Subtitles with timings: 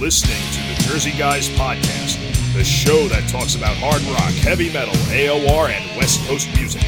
[0.00, 2.18] listening to the Jersey Guys Podcast,
[2.52, 6.82] the show that talks about hard rock, heavy metal, AOR, and West Coast music.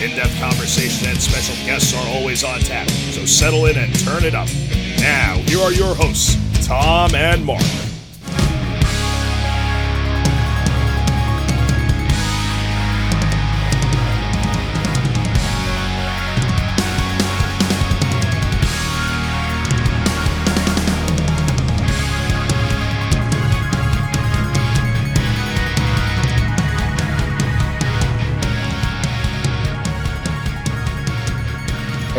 [0.00, 4.24] In depth conversation and special guests are always on tap, so settle in and turn
[4.24, 4.48] it up.
[4.98, 6.36] Now, here are your hosts,
[6.66, 7.62] Tom and Mark.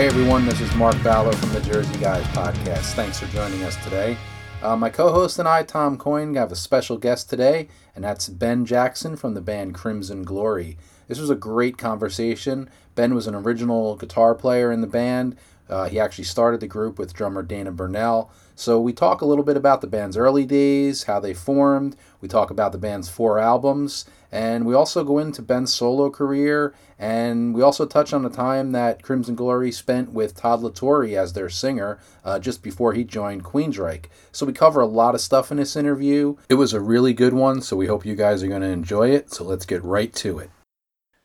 [0.04, 2.92] Hey everyone, this is Mark Ballo from the Jersey Guys podcast.
[2.92, 4.18] Thanks for joining us today.
[4.62, 8.28] Uh, my co host and I, Tom Coyne, have a special guest today, and that's
[8.28, 10.78] Ben Jackson from the band Crimson Glory.
[11.08, 12.70] This was a great conversation.
[12.96, 15.38] Ben was an original guitar player in the band.
[15.70, 18.30] Uh, he actually started the group with drummer Dana Burnell.
[18.56, 21.96] So we talk a little bit about the band's early days, how they formed.
[22.20, 24.04] We talk about the band's four albums,
[24.34, 28.72] and we also go into Ben's solo career, and we also touch on the time
[28.72, 33.44] that Crimson Glory spent with Todd LaTorre as their singer uh, just before he joined
[33.44, 34.06] Queensryche.
[34.32, 36.38] So we cover a lot of stuff in this interview.
[36.50, 39.12] It was a really good one, so we hope you guys are going to enjoy
[39.12, 39.32] it.
[39.32, 40.50] So let's get right to it.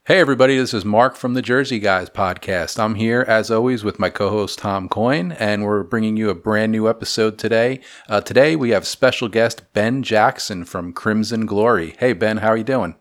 [0.08, 2.80] Hey, everybody, this is Mark from the Jersey Guys podcast.
[2.82, 6.34] I'm here, as always, with my co host Tom Coyne, and we're bringing you a
[6.34, 7.80] brand new episode today.
[8.08, 11.94] Uh, today, we have special guest Ben Jackson from Crimson Glory.
[11.98, 12.96] Hey, Ben, how are you doing?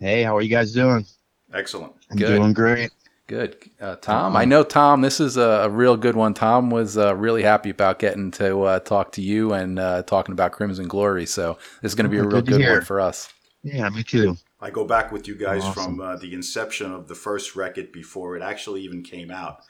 [0.00, 1.04] Hey, how are you guys doing?
[1.52, 1.92] Excellent.
[2.10, 2.38] I'm Good.
[2.38, 2.92] doing great.
[3.26, 3.58] Good.
[3.78, 6.32] Uh, Tom, I know, Tom, this is a, a real good one.
[6.32, 10.32] Tom was uh, really happy about getting to uh, talk to you and uh, talking
[10.32, 11.26] about Crimson Glory.
[11.26, 13.30] So this is going to be a Oh, real good to good one for us.
[13.62, 14.38] Yeah, me too.
[14.60, 15.96] I go back with you guys Awesome.
[15.96, 19.60] from uh, the inception of the first record before it actually even came out.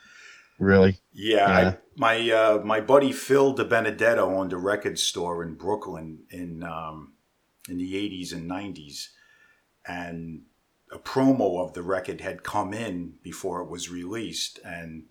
[0.59, 0.99] Really?
[1.13, 1.69] Yeah, Yeah.
[1.69, 6.63] I, my uh, my buddy Phil De Benedetto owned a record store in Brooklyn in
[6.63, 7.13] um,
[7.69, 9.11] in the eighties and nineties,
[9.87, 10.43] and
[10.91, 15.05] a promo of the record had come in before it was released, and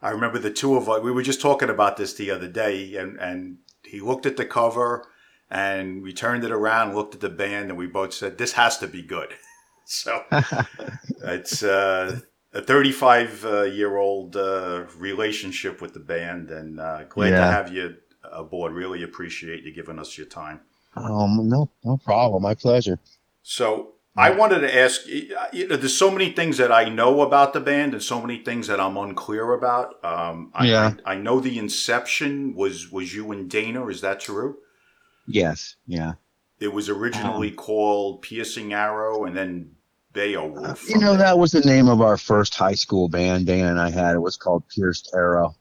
[0.00, 1.02] I remember the two of us.
[1.02, 4.46] We were just talking about this the other day, and and he looked at the
[4.46, 5.06] cover,
[5.50, 8.78] and we turned it around, looked at the band, and we both said, "This has
[8.78, 9.34] to be good."
[9.84, 10.24] so
[11.22, 12.20] it's uh,
[12.52, 17.72] a 35 uh, year old uh, relationship with the band, and uh, glad to have
[17.72, 17.96] you
[18.30, 18.72] aboard.
[18.72, 20.60] Really appreciate you giving us your time.
[20.96, 22.42] um, no, no problem.
[22.42, 22.98] My pleasure.
[23.42, 27.52] So I wanted to ask you know, there's so many things that I know about
[27.52, 30.04] the band and so many things that I'm unclear about.
[30.04, 30.94] Um, I, Yeah.
[31.06, 33.86] I, I know the inception was was you and Dana.
[33.86, 34.58] Is that true?
[35.28, 35.76] Yes.
[35.86, 36.12] Yeah.
[36.60, 39.76] It was originally called Piercing Arrow, and then
[40.12, 40.88] Beowulf.
[40.88, 41.18] you know, there.
[41.18, 44.16] that was the name of our first high school band Dana and I had.
[44.16, 45.54] It was called Pierced Arrow.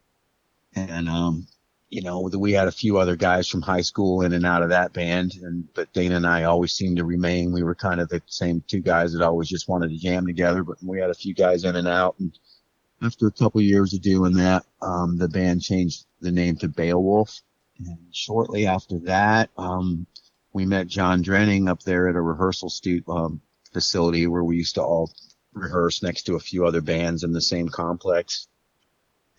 [0.76, 1.48] And, um,
[1.90, 4.70] you know, we had a few other guys from high school in and out of
[4.70, 5.34] that band.
[5.42, 7.52] And, but Dana and I always seemed to remain.
[7.52, 10.64] We were kind of the same two guys that always just wanted to jam together,
[10.64, 12.16] but we had a few guys in and out.
[12.20, 12.38] And
[13.02, 17.42] after a couple years of doing that, um, the band changed the name to Beowulf.
[17.80, 20.08] And shortly after that, um,
[20.54, 23.42] we met John Drenning up there at a rehearsal stu- um,
[23.74, 25.12] facility where we used to all
[25.54, 28.48] rehearse next to a few other bands in the same complex.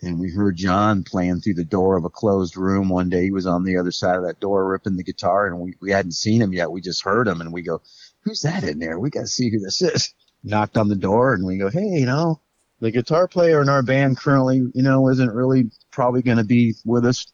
[0.01, 3.23] And we heard John playing through the door of a closed room one day.
[3.23, 5.91] He was on the other side of that door ripping the guitar and we, we
[5.91, 6.71] hadn't seen him yet.
[6.71, 7.81] We just heard him and we go,
[8.21, 8.97] who's that in there?
[8.97, 10.13] We got to see who this is.
[10.41, 12.39] Knocked on the door and we go, hey, you know,
[12.79, 16.75] the guitar player in our band currently, you know, isn't really probably going to be
[16.85, 17.25] with us.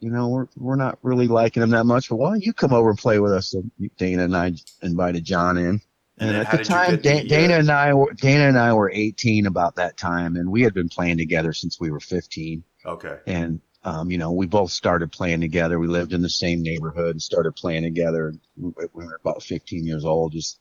[0.00, 2.72] You know, we're, we're not really liking him that much, but why don't you come
[2.72, 3.48] over and play with us?
[3.48, 3.64] So
[3.96, 4.52] Dana and I
[4.82, 5.80] invited John in.
[6.18, 8.72] And And, at the time, Da- the, Dana uh, and I were Dana and I
[8.72, 12.62] were 18 about that time, and we had been playing together since we were 15.
[12.86, 13.18] Okay.
[13.26, 15.78] And um, you know, we both started playing together.
[15.78, 18.34] We lived in the same neighborhood and started playing together.
[18.56, 20.58] We we were about 15 years old, just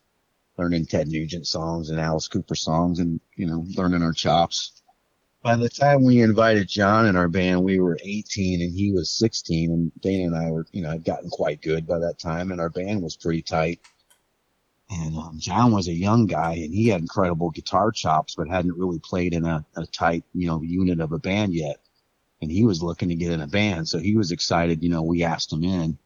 [0.57, 4.83] learning Ted Nugent songs and Alice Cooper songs, and you know, learning our chops.
[5.45, 9.11] By the time we invited John in our band, we were 18 and he was
[9.11, 12.51] 16, and Dana and I were, you know, had gotten quite good by that time,
[12.51, 13.79] and our band was pretty tight.
[14.89, 18.75] And um, John was a young guy, and he had incredible guitar chops, but hadn't
[18.75, 21.77] really played in a, a tight, you know, unit of a band yet.
[22.41, 24.81] And he was looking to get in a band, so he was excited.
[24.81, 25.99] You know, we asked him in.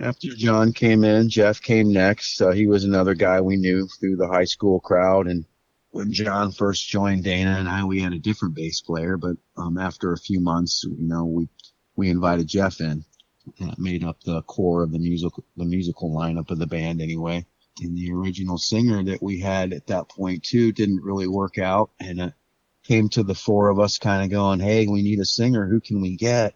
[0.00, 2.40] After John came in, Jeff came next.
[2.40, 5.26] Uh, he was another guy we knew through the high school crowd.
[5.26, 5.44] And
[5.92, 9.16] when John first joined Dana and I, we had a different bass player.
[9.16, 11.48] But um, after a few months, you know, we
[11.94, 13.04] we invited Jeff in.
[13.58, 17.46] It made up the core of the musical the musical lineup of the band anyway.
[17.80, 21.90] And the original singer that we had at that point too didn't really work out,
[22.00, 22.34] and it
[22.84, 25.66] came to the four of us kind of going, "Hey, we need a singer.
[25.66, 26.54] Who can we get?"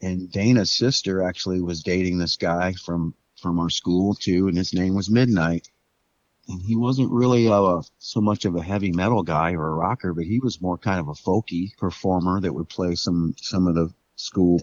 [0.00, 4.74] and Dana's sister actually was dating this guy from from our school too, and his
[4.74, 5.68] name was Midnight.
[6.48, 10.14] And he wasn't really a, so much of a heavy metal guy or a rocker,
[10.14, 13.74] but he was more kind of a folky performer that would play some some of
[13.74, 14.60] the school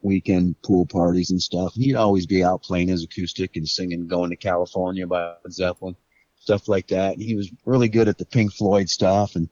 [0.00, 1.74] weekend pool parties and stuff.
[1.74, 5.96] He'd always be out playing his acoustic and singing "Going to California" by Zeppelin,
[6.38, 7.14] stuff like that.
[7.14, 9.36] And he was really good at the Pink Floyd stuff.
[9.36, 9.50] And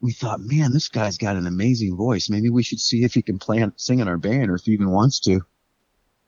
[0.00, 2.28] we thought, man, this guy's got an amazing voice.
[2.28, 4.64] Maybe we should see if he can play and sing in our band or if
[4.64, 5.40] he even wants to.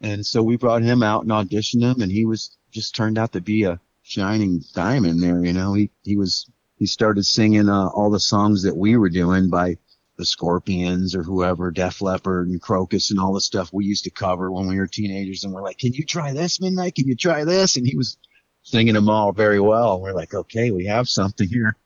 [0.00, 3.32] And so we brought him out and auditioned him, and he was just turned out
[3.32, 5.44] to be a shining diamond there.
[5.44, 6.48] You know, he he was
[6.78, 9.78] he started singing uh, all the songs that we were doing by
[10.16, 14.10] the Scorpions or whoever, Def Leppard and Krokus and all the stuff we used to
[14.10, 15.44] cover when we were teenagers.
[15.44, 16.94] And we're like, can you try this, Midnight?
[16.94, 17.76] Can you try this?
[17.76, 18.16] And he was
[18.62, 20.00] singing them all very well.
[20.00, 21.76] We're like, okay, we have something here.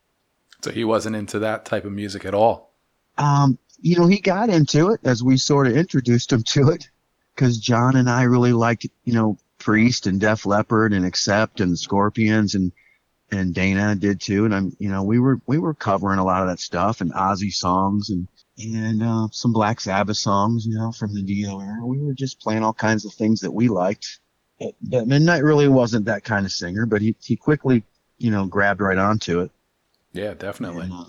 [0.61, 2.73] So he wasn't into that type of music at all.
[3.17, 6.89] Um, you know, he got into it as we sort of introduced him to it
[7.35, 11.77] because John and I really liked, you know, Priest and Def Leppard and Accept and
[11.77, 12.71] Scorpions and
[13.31, 14.43] and Dana did too.
[14.45, 17.13] And I'm, you know, we were we were covering a lot of that stuff and
[17.13, 18.27] Ozzy songs and
[18.57, 21.85] and uh, some Black Sabbath songs, you know, from the Dio era.
[21.85, 24.19] We were just playing all kinds of things that we liked.
[24.59, 27.83] But, but Midnight really wasn't that kind of singer, but he he quickly,
[28.17, 29.51] you know, grabbed right onto it.
[30.13, 30.83] Yeah, definitely.
[30.83, 31.05] And, uh,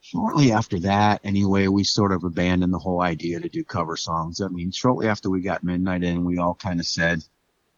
[0.00, 4.40] shortly after that, anyway, we sort of abandoned the whole idea to do cover songs.
[4.40, 7.22] I mean, shortly after we got Midnight in, we all kind of said,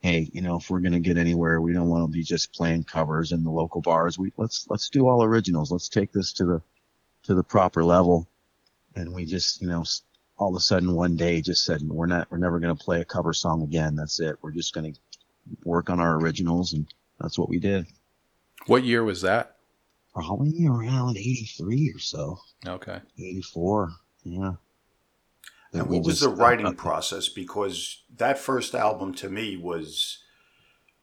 [0.03, 2.53] hey, you know, if we're going to get anywhere, we don't want to be just
[2.53, 4.19] playing covers in the local bars.
[4.19, 5.71] We let's let's do all originals.
[5.71, 6.63] Let's take this to the
[7.25, 8.29] to the proper level.
[8.95, 9.85] And we just, you know,
[10.37, 13.01] all of a sudden one day just said we're not we're never going to play
[13.01, 13.95] a cover song again.
[13.95, 14.37] That's it.
[14.43, 14.99] We're just going to
[15.65, 16.87] work on our originals, and
[17.21, 17.87] that's what we did.
[18.67, 19.57] What year was that?
[20.13, 22.39] Probably around '83 or so.
[22.67, 22.99] Okay.
[23.19, 23.93] '84.
[24.25, 24.53] Yeah.
[25.73, 27.29] And what was the writing uh, process?
[27.29, 30.19] Because that first album to me was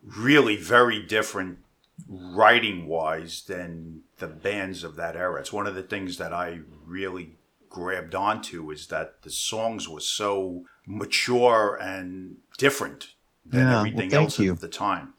[0.03, 1.59] really very different
[2.07, 5.39] writing wise than the bands of that era.
[5.39, 7.37] It's one of the things that I really
[7.69, 13.13] grabbed onto is that the songs were so mature and different
[13.45, 14.53] than yeah, everything well, else you.
[14.53, 15.13] at the time.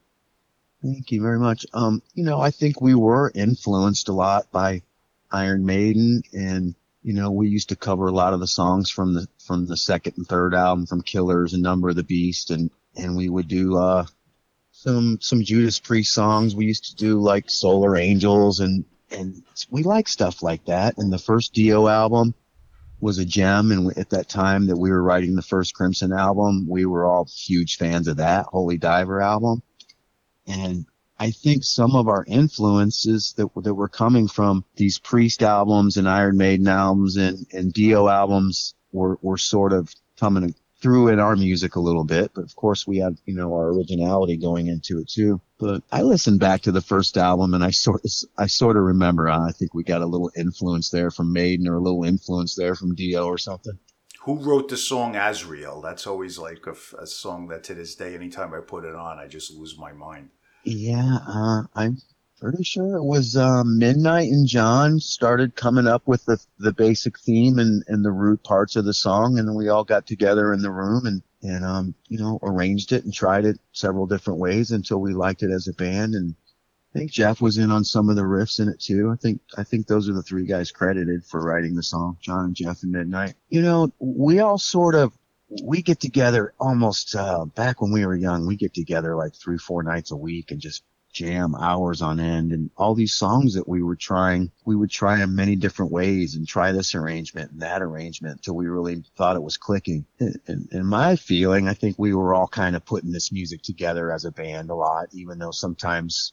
[0.83, 1.67] Thank you very much.
[1.75, 4.83] Um, you know, I think we were influenced a lot by
[5.31, 9.15] Iron Maiden and you know, we used to cover a lot of the songs from
[9.15, 12.71] the from the second and third album from Killers and Number of the Beast and
[12.95, 14.07] and we would do uh
[14.71, 16.55] some some Judas Priest songs.
[16.55, 20.99] We used to do like Solar Angels and and we like stuff like that.
[20.99, 22.33] And the first Dio album
[23.01, 26.69] was a gem and at that time that we were writing the first Crimson album,
[26.69, 29.65] we were all huge fans of that Holy Diver album.
[30.47, 30.87] And
[31.19, 36.09] I think some of our influences that that were coming from these Priest albums and
[36.09, 41.37] Iron Maiden albums and and Dio albums were were sort of coming through in our
[41.37, 44.99] music a little bit, but of course we have, you know our originality going into
[44.99, 45.41] it too.
[45.59, 48.85] But I listened back to the first album and I sort of I sort of
[48.85, 52.05] remember uh, I think we got a little influence there from Maiden or a little
[52.05, 53.79] influence there from Dio or something.
[54.23, 55.81] Who wrote the song Azrael?
[55.81, 59.19] That's always like a, a song that to this day, anytime I put it on,
[59.19, 60.31] I just lose my mind.
[60.63, 61.99] Yeah, uh, I'm
[62.41, 67.19] pretty sure it was uh, Midnight and John started coming up with the the basic
[67.19, 70.53] theme and, and the root parts of the song, and then we all got together
[70.53, 74.41] in the room and and um you know arranged it and tried it several different
[74.41, 76.15] ways until we liked it as a band.
[76.15, 76.35] And
[76.95, 79.11] I think Jeff was in on some of the riffs in it too.
[79.11, 82.47] I think I think those are the three guys credited for writing the song, John
[82.47, 83.35] and Jeff and Midnight.
[83.51, 85.13] You know, we all sort of
[85.63, 88.47] we get together almost uh, back when we were young.
[88.47, 92.53] We get together like three, four nights a week and just jam hours on end.
[92.53, 96.35] And all these songs that we were trying, we would try in many different ways
[96.35, 100.07] and try this arrangement and that arrangement until we really thought it was clicking.
[100.19, 104.13] And, and my feeling, I think we were all kind of putting this music together
[104.13, 106.33] as a band a lot, even though sometimes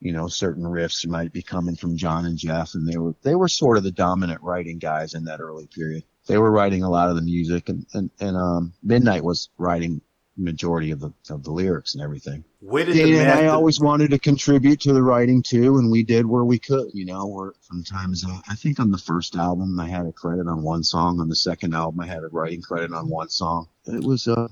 [0.00, 3.34] you know, certain riffs might be coming from John and Jeff, and they were they
[3.34, 6.90] were sort of the dominant writing guys in that early period they were writing a
[6.90, 10.00] lot of the music, and and, and um, Midnight was writing
[10.36, 12.44] majority of the of the lyrics and everything.
[12.60, 16.26] Where did and I always wanted to contribute to the writing too, and we did
[16.26, 16.90] where we could.
[16.92, 20.46] You know, where sometimes uh, I think on the first album I had a credit
[20.48, 23.68] on one song, on the second album I had a writing credit on one song.
[23.86, 24.48] It was uh,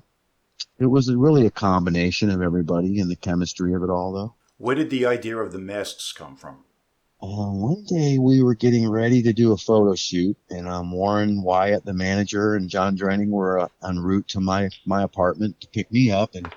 [0.79, 4.35] it was really a combination of everybody and the chemistry of it all, though.
[4.59, 6.65] Where did the idea of the masks come from?
[7.23, 11.41] Uh, one day we were getting ready to do a photo shoot, and um, Warren
[11.41, 15.69] Wyatt, the manager, and John Drenning were uh, en route to my my apartment to
[15.69, 16.53] pick me up, and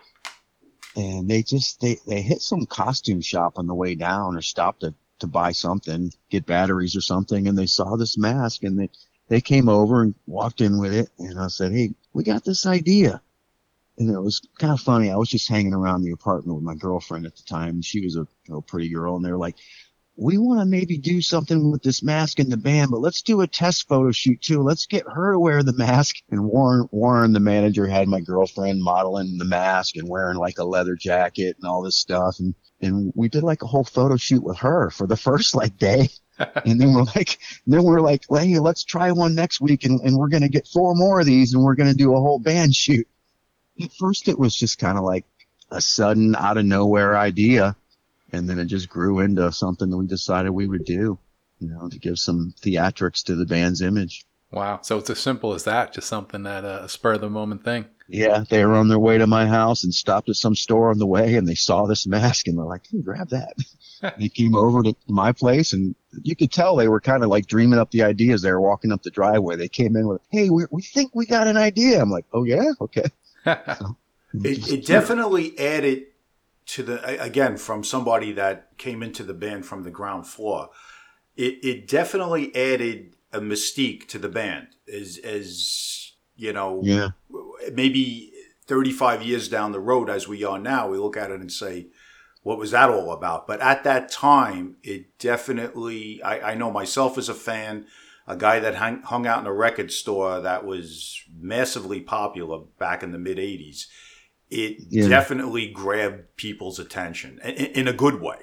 [0.96, 4.80] and they just they they hit some costume shop on the way down, or stopped
[4.80, 8.90] to to buy something, get batteries or something, and they saw this mask, and they
[9.28, 12.66] they came over and walked in with it, and I said, hey, we got this
[12.66, 13.22] idea.
[13.98, 15.10] And it was kind of funny.
[15.10, 17.82] I was just hanging around the apartment with my girlfriend at the time.
[17.82, 19.16] She was a you know, pretty girl.
[19.16, 19.56] And they were like,
[20.18, 23.42] we want to maybe do something with this mask in the band, but let's do
[23.42, 24.62] a test photo shoot too.
[24.62, 26.16] Let's get her to wear the mask.
[26.30, 30.64] And Warren, Warren, the manager, had my girlfriend modeling the mask and wearing like a
[30.64, 32.40] leather jacket and all this stuff.
[32.40, 35.78] And, and we did like a whole photo shoot with her for the first like
[35.78, 36.08] day.
[36.38, 40.00] and then we're like, then we're like, well, hey, let's try one next week and,
[40.02, 42.20] and we're going to get four more of these and we're going to do a
[42.20, 43.08] whole band shoot.
[43.82, 45.26] At first it was just kind of like
[45.72, 47.76] a sudden out of nowhere idea
[48.36, 51.18] and then it just grew into something that we decided we would do,
[51.60, 54.26] you know, to give some theatrics to the band's image.
[54.52, 54.80] Wow.
[54.84, 57.64] So it's as simple as that, just something that uh, a spur of the moment
[57.64, 57.86] thing.
[58.08, 61.00] Yeah, they were on their way to my house and stopped at some store on
[61.00, 63.56] the way and they saw this mask and they're like, hey, grab that.
[64.20, 67.48] they came over to my place and you could tell they were kind of like
[67.48, 68.42] dreaming up the ideas.
[68.44, 69.56] They were walking up the driveway.
[69.56, 72.02] They came in with, hey, we, we think we got an idea.
[72.02, 72.72] I'm like, oh, yeah?
[72.80, 73.06] Okay.
[73.46, 73.98] so,
[74.36, 76.06] it, it definitely added
[76.66, 80.70] to the again from somebody that came into the band from the ground floor
[81.36, 84.68] it, it definitely added a mystique to the band.
[84.92, 87.10] As as you know yeah.
[87.74, 88.32] maybe
[88.68, 91.88] 35 years down the road as we are now we look at it and say
[92.44, 93.48] what was that all about?
[93.48, 97.86] But at that time it definitely i, I know myself as a fan
[98.28, 103.04] a guy that hung, hung out in a record store that was massively popular back
[103.04, 103.86] in the mid 80s
[104.50, 105.08] it yeah.
[105.08, 108.38] definitely grabbed people's attention in, in, a good way.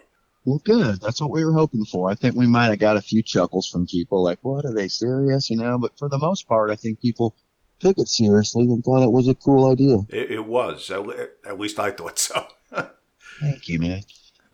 [0.45, 1.01] Well, good.
[1.01, 2.11] That's what we were hoping for.
[2.11, 4.89] I think we might have got a few chuckles from people like, what are they
[4.89, 5.51] serious?
[5.51, 7.37] You know, but for the most part, I think people
[7.79, 9.99] took it seriously and thought it was a cool idea.
[10.09, 10.91] It, it was.
[10.91, 12.47] At least I thought so.
[13.41, 14.03] Thank you, man.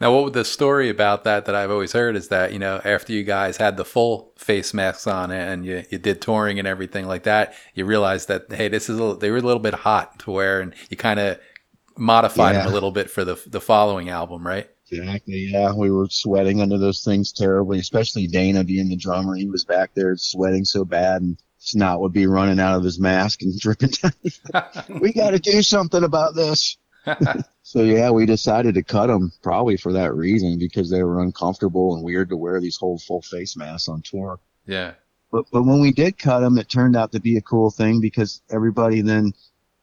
[0.01, 3.13] Now, what the story about that that I've always heard is that you know after
[3.13, 7.07] you guys had the full face masks on and you, you did touring and everything
[7.07, 9.75] like that, you realized that hey, this is a, little, they were a little bit
[9.75, 11.39] hot to wear, and you kind of
[11.97, 12.63] modified yeah.
[12.63, 14.69] them a little bit for the the following album, right?
[14.91, 15.49] Exactly.
[15.51, 19.35] Yeah, we were sweating under those things terribly, especially Dana being the drummer.
[19.35, 22.99] He was back there sweating so bad, and snot would be running out of his
[22.99, 24.13] mask and dripping down.
[25.01, 26.79] we got to do something about this.
[27.63, 31.95] so yeah, we decided to cut them probably for that reason because they were uncomfortable
[31.95, 34.39] and weird to wear these whole full face masks on tour.
[34.67, 34.95] Yeah.
[35.31, 38.01] But but when we did cut them, it turned out to be a cool thing
[38.01, 39.33] because everybody then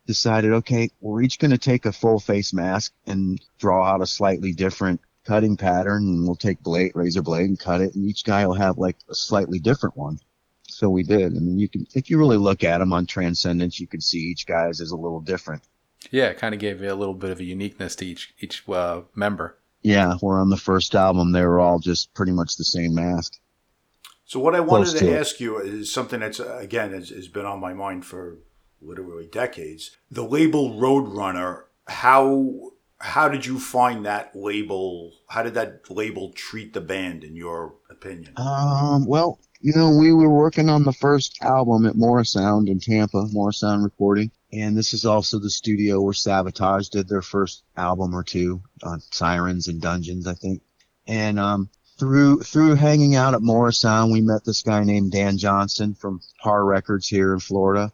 [0.08, 4.08] decided, okay, we're each going to take a full face mask and draw out a
[4.08, 8.24] slightly different cutting pattern, and we'll take blade razor blade and cut it, and each
[8.24, 10.20] guy will have like a slightly different one.
[10.68, 11.36] So we did.
[11.36, 14.20] I mean, you can if you really look at them on Transcendence, you can see
[14.20, 15.64] each guy's is a little different.
[16.12, 18.68] Yeah, it kind of gave you a little bit of a uniqueness to each each
[18.70, 19.58] uh, member.
[19.82, 23.40] Yeah, where on the first album they were all just pretty much the same mask.
[24.26, 27.28] So what I wanted to, to ask you is something that's uh, again has, has,
[27.28, 28.40] been on my mind for
[28.82, 29.98] literally decades.
[30.10, 31.64] The label Roadrunner.
[31.88, 35.14] How how did you find that label?
[35.28, 38.34] How did that label treat the band, in your opinion?
[38.38, 43.26] Um, well, you know, we were working on the first album at Morrisound in Tampa,
[43.34, 48.24] Morrisound Recording, and this is also the studio where Savatage did their first album or
[48.24, 50.62] two on Sirens and Dungeons, I think.
[51.08, 55.96] And um, through through hanging out at Morrisound, we met this guy named Dan Johnson
[55.96, 57.92] from Par Records here in Florida,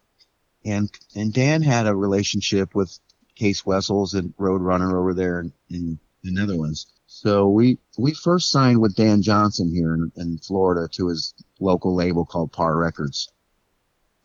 [0.66, 3.00] and and Dan had a relationship with
[3.40, 6.88] Cees Wessels and Roadrunner over there in, in the Netherlands.
[7.08, 11.96] So we we first signed with Dan Johnson here in, in Florida to his local
[11.96, 13.32] label called Par Records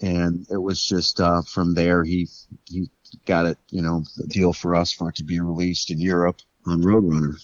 [0.01, 2.29] and it was just uh, from there he
[2.69, 2.91] he
[3.25, 6.41] got it, you know, the deal for us for it to be released in Europe
[6.67, 7.35] on Roadrunner.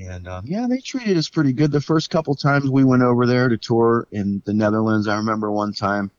[0.00, 1.72] And um, yeah, they treated us pretty good.
[1.72, 5.50] The first couple times we went over there to tour in the Netherlands, I remember
[5.50, 6.10] one time,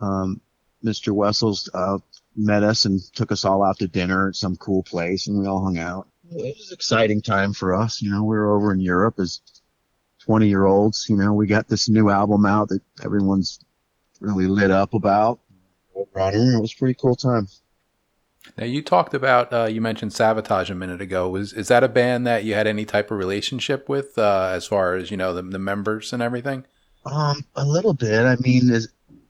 [0.00, 0.40] um,
[0.82, 1.12] Mr.
[1.12, 1.98] Wessels uh,
[2.34, 5.46] met us and took us all out to dinner at some cool place, and we
[5.46, 6.08] all hung out.
[6.30, 8.00] It was an exciting time for us.
[8.00, 9.42] You know, we were over in Europe as
[10.24, 11.06] 20 year olds.
[11.08, 13.60] You know, we got this new album out that everyone's
[14.20, 15.40] really lit up about.
[16.14, 17.48] Runner, it was a pretty cool time.
[18.58, 21.28] Now you talked about uh, you mentioned Savatage a minute ago.
[21.28, 24.66] Was is that a band that you had any type of relationship with uh, as
[24.66, 26.64] far as you know the, the members and everything?
[27.06, 28.24] Um, a little bit.
[28.24, 28.70] I mean,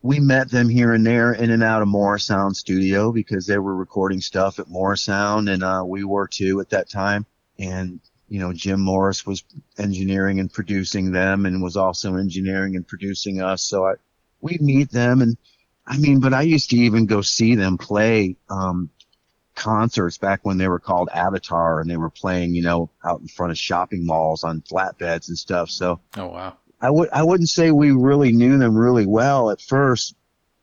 [0.03, 3.75] we met them here and there in and out of Morrisound Studio because they were
[3.75, 7.27] recording stuff at Morrisound, and uh, we were too at that time.
[7.59, 8.01] And
[8.33, 9.45] you know, Jim Morris was
[9.77, 13.63] engineering and producing them, and was also engineering and producing us.
[13.63, 13.95] So I
[14.41, 15.37] we'd meet them and
[15.87, 18.89] I mean, but I used to even go see them play um,
[19.55, 23.29] concerts back when they were called Avatar and they were playing, you know, out in
[23.29, 25.69] front of shopping malls on flatbeds and stuff.
[25.69, 29.61] So, oh wow, I would I wouldn't say we really knew them really well at
[29.61, 30.15] first,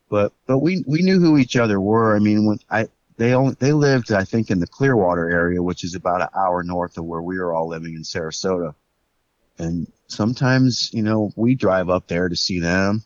[0.08, 2.16] but but we we knew who each other were.
[2.16, 2.88] I mean, when I
[3.20, 6.62] they only they lived I think in the Clearwater area, which is about an hour
[6.62, 8.74] north of where we were all living in Sarasota.
[9.58, 13.04] And sometimes, you know, we drive up there to see them.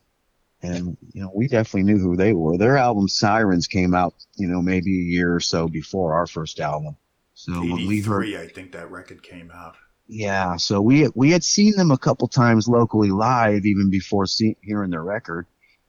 [0.63, 2.57] And, you know, we definitely knew who they were.
[2.57, 6.61] Their album Sirens came out, you know, maybe a year or so before our first
[6.61, 6.97] album.
[7.35, 9.75] So when we heard, I think that record came out.
[10.07, 14.57] yeah, so we we had seen them a couple times locally live even before see,
[14.63, 15.47] hearing their record.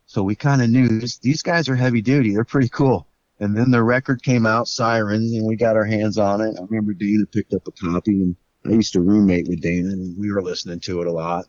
[0.07, 2.33] So we kind of knew this, these guys are heavy duty.
[2.33, 3.07] They're pretty cool.
[3.39, 6.55] And then the record came out, Sirens, and we got our hands on it.
[6.57, 10.17] I remember Dana picked up a copy, and I used to roommate with Dana, and
[10.17, 11.45] we were listening to it a lot.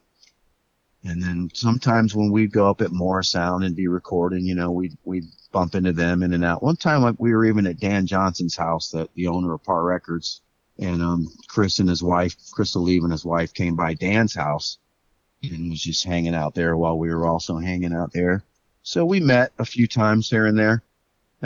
[1.05, 4.99] And then sometimes when we'd go up at Morrisound and be recording, you know, we'd
[5.05, 6.65] we'd bump into them in and out.
[6.65, 9.85] One time like, we were even at Dan Johnson's house, that the owner of Par
[9.85, 10.41] Records,
[10.79, 14.79] and um, Chris and his wife, Crystal Lee and his wife, came by Dan's house
[15.43, 18.43] and was just hanging out there while we were also hanging out there.
[18.83, 20.83] So we met a few times here and there.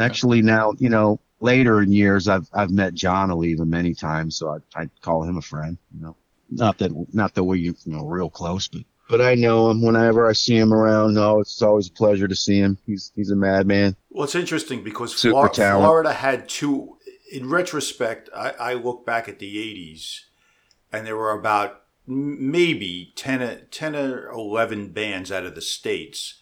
[0.01, 4.61] Actually, now you know later in years, I've I've met Jon Oliva many times, so
[4.77, 5.77] I I call him a friend.
[5.95, 6.17] You know,
[6.51, 10.29] not that not that we're you know real close, but but I know him whenever
[10.29, 11.15] I see him around.
[11.15, 12.79] No, it's always a pleasure to see him.
[12.87, 13.97] He's he's a madman.
[14.11, 16.97] Well, it's interesting because Super Flor- Florida had two.
[17.33, 20.21] In retrospect, I, I look back at the '80s,
[20.93, 26.40] and there were about maybe 10, 10 or eleven bands out of the states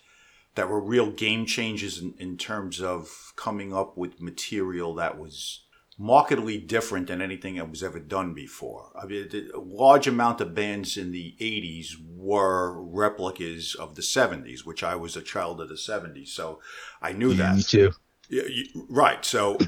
[0.58, 5.64] that were real game changers in, in terms of coming up with material that was
[6.00, 8.92] markedly different than anything that was ever done before.
[9.00, 14.66] I mean, a large amount of bands in the 80s were replicas of the 70s,
[14.66, 16.60] which I was a child of the 70s, so
[17.02, 17.56] I knew Yeah, that.
[17.56, 17.92] me too.
[18.28, 19.24] Yeah, you, right.
[19.24, 19.58] So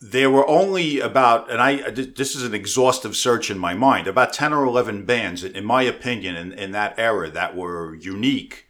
[0.00, 4.32] there were only about, and I this is an exhaustive search in my mind, about
[4.32, 8.66] ten or eleven bands, in my opinion, in, in that era that were unique,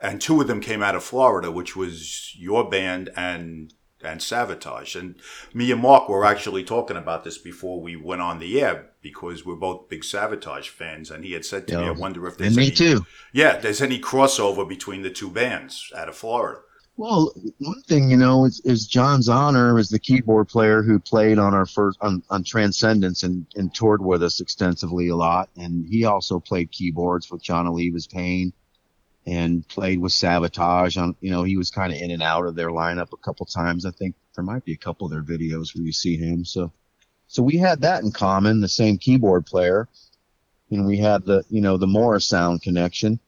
[0.00, 4.98] and two of them came out of Florida, which was your band and and Savatage.
[4.98, 5.16] And
[5.52, 9.44] me and Mark were actually talking about this before we went on the air because
[9.44, 12.48] we're both big Savatage fans, and he had said to me, "I wonder if there's
[12.48, 13.06] And me any, too.
[13.32, 16.60] yeah, there's any crossover between the two bands out of Florida."
[16.96, 21.38] Well, one thing you know is, is John Zahner is the keyboard player who played
[21.38, 25.86] on our first on, on Transcendence and, and toured with us extensively a lot, and
[25.86, 28.52] he also played keyboards with Jon Oliva's Pain,
[29.26, 31.00] and played with Savatage.
[31.00, 33.46] On you know he was kind of in and out of their lineup a couple
[33.46, 33.86] times.
[33.86, 36.44] I think there might be a couple of their videos where you see him.
[36.44, 36.72] So,
[37.26, 39.88] so we had that in common, the same keyboard player,
[40.70, 43.20] and we had the you know the Morrisound connection.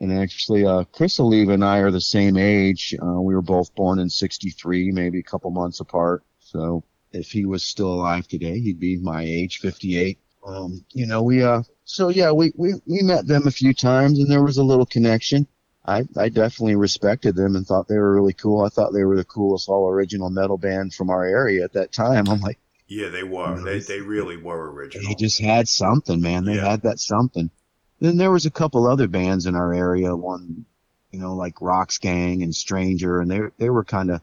[0.00, 2.94] And actually, uh, Criss Oliva and I are the same age.
[3.02, 6.22] Uh, we were both born in 63, maybe a couple months apart.
[6.38, 10.18] So if he was still alive today, he'd be my age, 58.
[10.46, 14.18] Um, you know, we, uh, so yeah, we, we, we met them a few times
[14.18, 15.46] and there was a little connection.
[15.86, 18.62] I, I definitely respected them and thought they were really cool.
[18.62, 21.90] I thought they were the coolest all original metal band from our area at that
[21.90, 22.28] time.
[22.28, 23.58] I'm like, Yeah, they were.
[23.62, 25.08] They they really were original.
[25.08, 26.44] they just had something, man.
[26.44, 26.68] They Yeah.
[26.70, 27.50] had that something.
[28.00, 30.14] Then there was a couple other bands in our area.
[30.14, 30.66] One,
[31.10, 34.20] you know, like Roxx Gang and Stranger, and they they were kind of,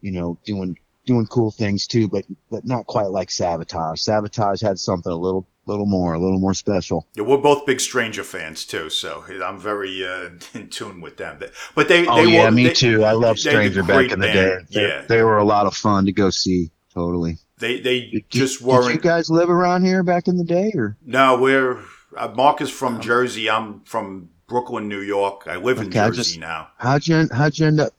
[0.00, 4.02] you know, doing doing cool things too, but but not quite like Savatage.
[4.02, 7.06] Savatage had something a little little more, a little more special.
[7.14, 11.38] Yeah, we're both big Stranger fans too, so I'm very uh, in tune with them.
[11.74, 13.04] But- they, Oh they yeah, were, me they, too.
[13.04, 14.68] I love Stranger back in the band.
[14.68, 14.80] day.
[14.80, 15.02] They, Yeah.
[15.08, 16.70] they were a lot of fun to go see.
[16.94, 17.38] Totally.
[17.58, 18.94] They they Did, just did weren't.
[18.94, 21.80] you guys live around here back in the day, or no, we're
[22.16, 23.50] uh, Mark is from Jersey.
[23.50, 25.42] I'm from Brooklyn, New York.
[25.46, 26.68] I live in Okay, I Jersey just- now.
[26.78, 27.92] how'd you how'd you end up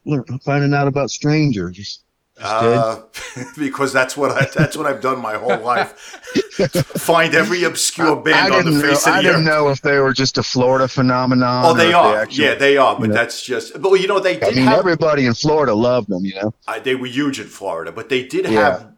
[0.44, 1.70] finding out about Stranger?
[1.70, 2.06] Just, did?
[2.42, 3.02] Uh,
[3.58, 5.92] because that's what I that's what I've done my whole life.
[6.98, 9.46] Find every obscure band I on the face know, of I the didn't earth.
[9.48, 11.66] know if they were just a Florida phenomenon.
[11.66, 12.18] Oh, they are.
[12.18, 12.96] actually- yeah, they are.
[12.96, 13.14] But you know.
[13.14, 13.82] that's just.
[13.82, 16.26] But you know, they I mean, have everybody in Florida loved them.
[16.26, 16.54] You know.
[16.68, 18.52] I, they were huge in Florida, but they did Yeah.
[18.52, 18.92] have.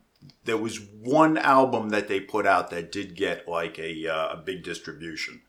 [0.46, 4.38] There was one album that they put out that did get like a uh, a
[4.38, 5.42] big distribution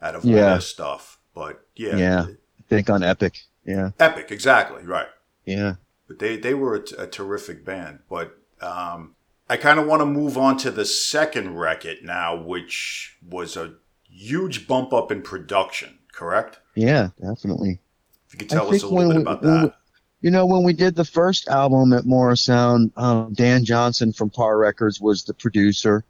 [0.00, 0.50] out of all Yeah.
[0.50, 1.18] their stuff.
[1.34, 2.22] But yeah, Yeah.
[2.28, 3.38] I think on Epic.
[3.64, 3.90] Yeah.
[4.00, 5.08] Epic, exactly right.
[5.44, 5.74] Yeah.
[6.08, 8.00] But they they were a, t- a terrific band.
[8.08, 9.14] But um,
[9.48, 13.74] I kind of want to move on to the second record now, which was a
[14.04, 15.98] huge bump up in production.
[16.12, 16.58] Correct?
[16.74, 17.10] Yeah.
[17.20, 17.78] Definitely.
[18.26, 19.62] If you could I tell us a little bit we- about that.
[19.64, 19.72] we-
[20.20, 24.58] You know, when we did the first album at Morrisound, um, Dan Johnson from Par
[24.58, 26.04] Records was the producer,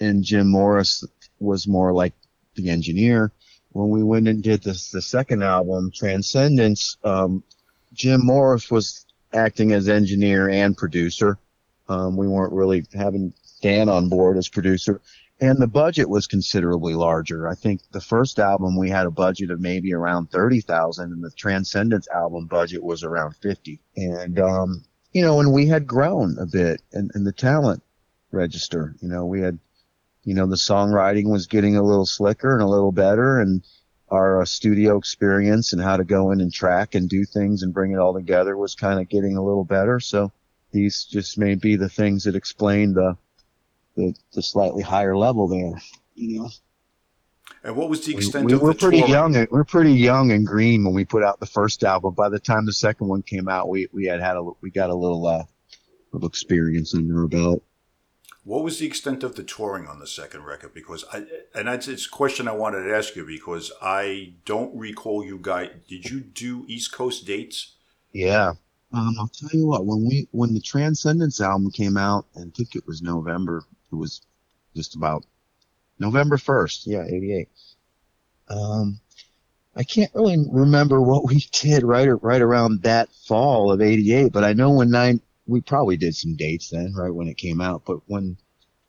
[0.00, 1.02] and Jim Morris
[1.40, 2.12] was more like
[2.56, 3.32] the engineer.
[3.72, 7.42] When we went and did this, the second album, Transcendence, um,
[7.94, 9.03] Jim Morris was
[9.34, 11.38] acting as engineer and producer.
[11.88, 15.00] Um, we weren't really having Dan on board as producer.
[15.40, 17.48] and the budget was considerably larger.
[17.48, 21.30] I think the first album we had a budget of maybe around 30,000 and the
[21.30, 23.80] Transcendence album budget was around 50.
[23.96, 27.82] And, um, you know, and we had grown a bit in, in the talent
[28.30, 28.94] register.
[29.00, 29.58] You know, we had,
[30.24, 33.62] you know, the songwriting was getting a little slicker and a little better and
[34.10, 37.72] our uh, studio experience and how to go in and track and do things and
[37.72, 40.00] bring it all together was kind of getting a little better.
[40.00, 40.30] So
[40.72, 43.16] these just may be the things that explain the,
[43.96, 45.80] the, the slightly higher level there,
[46.14, 46.50] you know.
[47.62, 49.32] And what was the extent we, we of were pretty young.
[49.32, 52.12] We were pretty young and green when we put out the first album.
[52.12, 54.90] By the time the second one came out, we we had had a we got
[54.90, 55.44] a little uh,
[56.12, 57.62] little experience under our belt.
[58.44, 60.74] What was the extent of the touring on the second record?
[60.74, 64.76] Because I and that's it's a question I wanted to ask you because I don't
[64.76, 65.70] recall you guys.
[65.88, 67.72] Did you do East Coast dates?
[68.12, 68.52] Yeah.
[68.92, 69.86] Um, I'll tell you what.
[69.86, 73.64] When we when the Transcendence album came out, I think it was November.
[73.90, 74.20] It was
[74.76, 75.24] just about
[75.98, 76.86] November first.
[76.86, 77.48] Yeah, eighty eight.
[78.48, 79.00] Um,
[79.74, 84.44] I can't really remember what we did right right around that fall of '88, but
[84.44, 87.82] I know when nine we probably did some dates then, right when it came out.
[87.84, 88.36] But when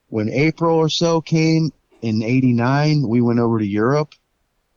[0.07, 4.13] when April or so came in '89, we went over to Europe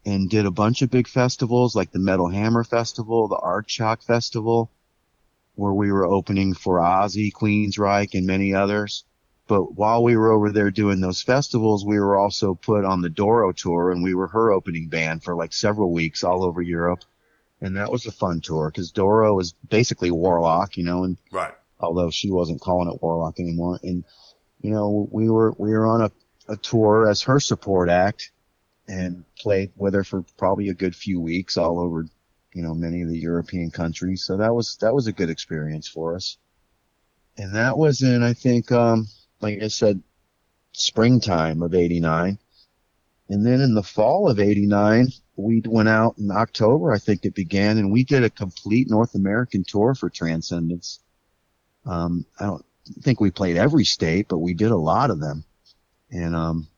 [0.04, 4.70] and did a bunch of big festivals like the Metal Hammer Festival, the Aardschok Festival,
[5.54, 9.04] where we were opening for Ozzy, Queensryche, and many others.
[9.46, 13.08] But while we were over there doing those festivals, we were also put on the
[13.08, 17.04] Doro tour, and we were her opening band for like several weeks all over Europe.
[17.60, 21.54] And that was a fun tour because Doro is basically Warlock, you know, and Right.
[21.80, 23.78] Although she wasn't calling it Warlock anymore.
[23.82, 24.04] And
[24.60, 26.10] you know, we were we were on a,
[26.48, 28.32] a tour as her support act
[28.88, 32.06] and played with her for probably a good few weeks all over,
[32.54, 34.24] you know, many of the European countries.
[34.24, 36.38] So that was that was a good experience for us.
[37.36, 39.06] And that was in I think um
[39.40, 40.02] like I said,
[40.72, 42.38] springtime of eighty nine.
[43.28, 47.34] And then in the fall of 89, we went out in October, I think it
[47.34, 51.00] began, and we did a complete North American tour for Transcendence.
[51.88, 52.64] Um, I don't
[53.02, 55.44] think we played every state, but we did a lot of them.
[56.10, 56.68] And, um,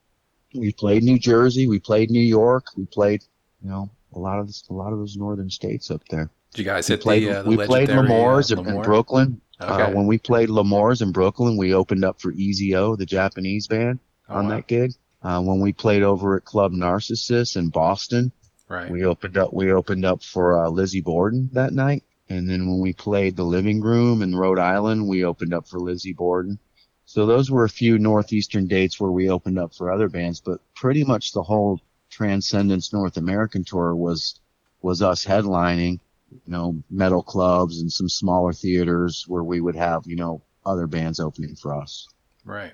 [0.55, 3.23] we played New Jersey, we played New York, we played,
[3.63, 6.29] you know, a lot of this, a lot of those northern states up there.
[6.53, 9.41] Did you guys We hit played, the, uh, the we played L'Amour's uh, in, Brooklyn.
[9.61, 9.83] Okay.
[9.83, 14.01] Uh, when we played L'Amour's in Brooklyn, we opened up for EZO, the Japanese band,
[14.29, 14.57] Oh, on wow.
[14.57, 14.93] that gig.
[15.23, 18.33] Uh, when we played over at Club Narcissus in Boston,
[18.69, 18.91] Right.
[18.91, 22.79] we opened up we opened up for uh, Lizzie Borden that night, and then when
[22.81, 26.59] we played the Living Room in Rhode Island, we opened up for Lizzie Borden.
[27.05, 30.61] So those were a few northeastern dates where we opened up for other bands, but
[30.75, 34.41] pretty much the whole Transcendence North American tour was
[34.83, 40.03] was us headlining, you know, metal clubs and some smaller theaters where we would have
[40.07, 42.07] you know other bands opening for us.
[42.45, 42.73] right.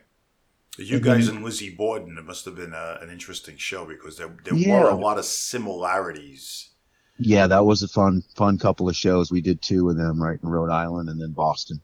[0.78, 4.36] You guys and Lizzie Borden, it must have been a, an interesting show because there,
[4.44, 4.82] there Yeah.
[4.82, 6.70] were a lot of similarities.
[7.18, 9.30] Yeah, that was a fun fun couple of shows.
[9.30, 11.80] We did two of them right in Rhode Island and then Boston.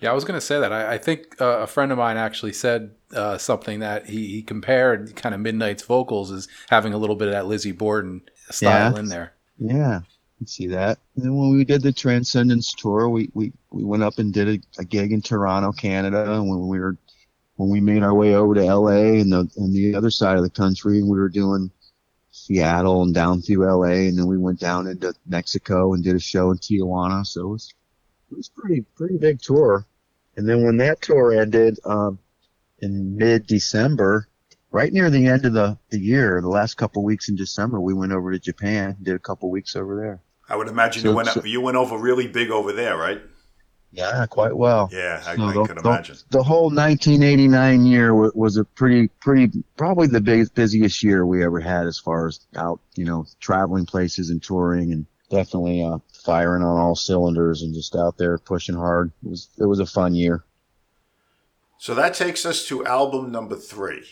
[0.00, 0.72] Yeah, I was going to say that.
[0.72, 4.42] I, I think uh, a friend of mine actually said uh, something that he, he
[4.42, 8.20] compared kind of Midnight's vocals as having a little bit of that Lizzie Borden
[8.50, 8.98] style Yeah.
[8.98, 9.32] in there.
[9.58, 10.00] Yeah,
[10.40, 10.98] I see that.
[11.14, 14.48] And then when we did the Transcendence tour, we, we, we went up and did
[14.48, 16.32] a, a gig in Toronto, Canada.
[16.32, 16.96] And when we were
[17.56, 20.42] when we made our way over to LA and the and the other side of
[20.42, 21.70] the country, and we were doing
[22.46, 26.20] Seattle and down through LA, and then we went down into Mexico and did a
[26.20, 27.24] show in Tijuana.
[27.24, 27.74] So it was
[28.30, 29.86] it was pretty pretty big tour.
[30.36, 32.18] And then when that tour ended, um,
[32.80, 34.28] in mid December,
[34.72, 37.94] right near the end of the, the year, the last couple weeks in December, we
[37.94, 40.20] went over to Japan, did a couple weeks over there.
[40.48, 43.20] I would imagine So- you went so- you went over really big over there, right?
[43.94, 44.88] Yeah, quite well.
[44.90, 46.16] Yeah, I, So I the- could imagine.
[46.30, 51.44] The whole 1989 year wa- was a pretty, pretty, probably the big, busiest year we
[51.44, 55.98] ever had as far as out, you know, traveling places and touring and definitely, uh,
[56.24, 59.12] firing on all cylinders and just out there pushing hard.
[59.24, 60.42] It was, it was a fun year.
[61.78, 64.06] So that takes us to album number three,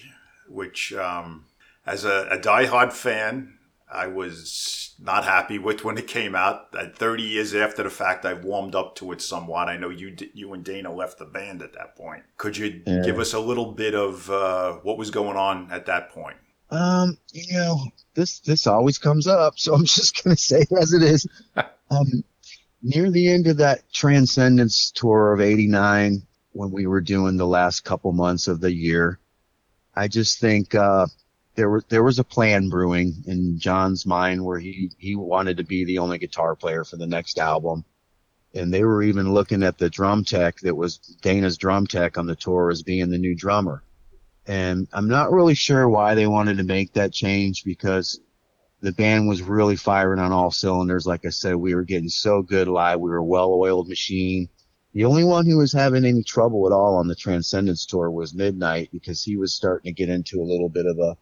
[0.49, 1.45] which, um,
[1.87, 3.55] as a, a diehard fan,
[3.92, 6.74] I was not happy with when it came out.
[6.79, 9.68] At 30 years after the fact, I've warmed up to it somewhat.
[9.68, 12.22] I know you you and Dana left the band at that point.
[12.37, 13.03] Could you Yeah.
[13.05, 16.37] give us a little bit of uh, what was going on at that point?
[16.70, 17.81] Um, you know,
[18.14, 21.26] this this always comes up, so I'm just gonna say it as it is.
[21.90, 22.22] um,
[22.83, 26.22] near the end of that Transcendence tour of '89,
[26.53, 29.18] when we were doing the last couple months of the year,
[29.96, 31.07] I just think uh,
[31.57, 35.65] there was there was a plan brewing in John's mind where he he wanted to
[35.65, 37.85] be the only guitar player for the next album.
[38.55, 42.27] And they were even looking at the drum tech that was Dana's drum tech on
[42.27, 43.85] the tour as being the new drummer
[44.47, 48.21] And I'm not really sure why they wanted to make that change because
[48.81, 51.07] the band was really firing on all cylinders.
[51.07, 53.01] Like I said, we were getting so good live.
[53.01, 54.49] We were a well-oiled machine.
[54.95, 58.35] The only one who was having any trouble at all on the Transcendence tour was
[58.35, 61.17] Midnight because he was starting to get into a little bit of a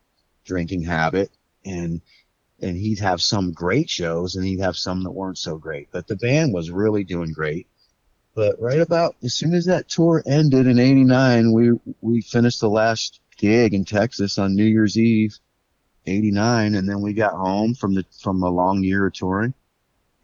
[0.48, 1.30] drinking habit
[1.64, 2.00] and
[2.60, 5.88] and he'd have some great shows and he'd have some that weren't so great.
[5.92, 7.68] But the band was really doing great.
[8.34, 12.70] But right about as soon as that tour ended in '89, we we finished the
[12.70, 15.38] last gig in Texas on New Year's Eve,
[16.06, 19.54] '89, and then we got home from the from a long year of touring,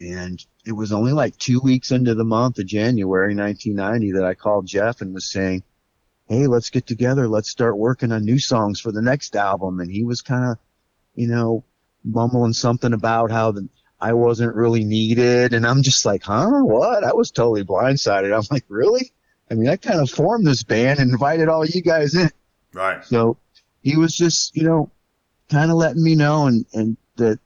[0.00, 4.34] and it was only like two weeks into the month of January 1990 that I
[4.34, 5.62] called Jeff and was saying,
[6.28, 7.28] "Hey, let's get together.
[7.28, 10.58] Let's start working on new songs for the next album." And he was kind of,
[11.14, 11.64] you know,
[12.04, 13.68] mumbling something about how the
[14.04, 15.54] I wasn't really needed.
[15.54, 16.60] And I'm just like, huh?
[16.62, 17.04] What?
[17.04, 18.36] I was totally blindsided.
[18.36, 19.12] I'm like, really?
[19.50, 22.30] I mean, I kind of formed this band and invited all you guys in.
[22.74, 23.02] Right.
[23.04, 23.38] So
[23.82, 24.90] he was just, you know,
[25.48, 27.38] kind of letting me know and, and that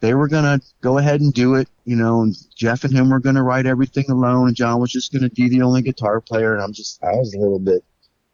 [0.00, 3.10] they were going to go ahead and do it, you know, and Jeff and him
[3.10, 5.82] were going to write everything alone and John was just going to be the only
[5.82, 6.54] guitar player.
[6.54, 7.82] And I'm just, I was a little bit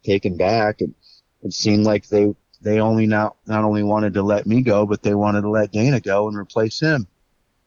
[0.03, 0.93] taken back and
[1.41, 5.03] it seemed like they, they only not, not only wanted to let me go, but
[5.03, 7.07] they wanted to let Dana go and replace him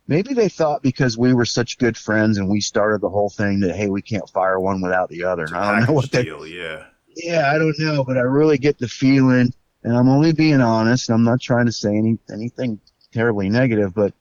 [0.09, 3.61] maybe they thought because we were such good friends and we started the whole thing
[3.61, 5.49] that hey we can't fire one without the other.
[5.55, 6.85] I don't know what deal, they, yeah.
[7.17, 11.09] Yeah, I don't know, but I really get the feeling, and I'm only being honest.
[11.09, 12.79] I'm not trying to say any anything
[13.13, 14.13] terribly negative, but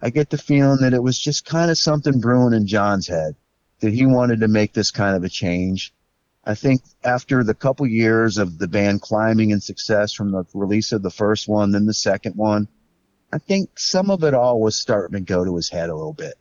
[0.00, 3.36] I get the feeling that it was just kind of something brewing in John's head
[3.80, 5.94] that he wanted to make this kind of a change.
[6.44, 10.90] I think after the couple years of the band climbing in success from the release
[10.92, 12.66] of the first one, then the second one,
[13.32, 16.12] I think some of it all was starting to go to his head a little
[16.12, 16.34] bit.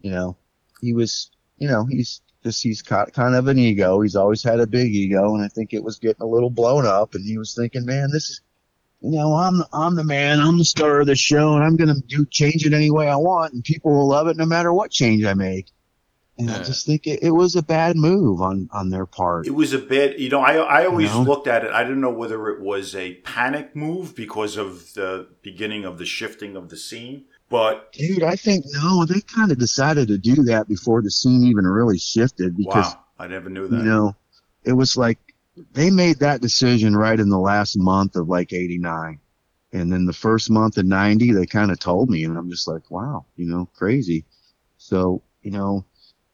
[0.00, 0.36] You know,
[0.80, 4.00] he was, you know, he's just, he's kind of an ego.
[4.00, 5.34] He's always had a big ego.
[5.34, 7.14] And I think it was getting a little blown up.
[7.14, 8.40] And he was thinking, man, this is,
[9.00, 10.40] you know, I'm, I'm the man.
[10.40, 13.08] I'm the star of the show and I'm going to do change it any way
[13.08, 13.54] I want.
[13.54, 15.68] And people will love it no matter what change I make.
[16.38, 16.56] And yeah.
[16.56, 19.46] I just think it, it, was a bad move on, on their part.
[19.46, 21.22] It was a bit, you know, I, I always you know?
[21.22, 21.72] looked at it.
[21.72, 26.04] I didn't know whether it was a panic move because of the beginning of the
[26.04, 27.24] shifting of the scene.
[27.48, 31.44] But dude, I think no, they kind of decided to do that before the scene
[31.44, 33.76] even really shifted because wow, I never knew that.
[33.76, 34.16] You know,
[34.64, 35.18] it was like
[35.72, 39.20] they made that decision right in the last month of like 89.
[39.72, 42.68] And then the first month of 90, they kind of told me and I'm just
[42.68, 44.24] like, wow, you know, crazy.
[44.78, 45.84] So, you know,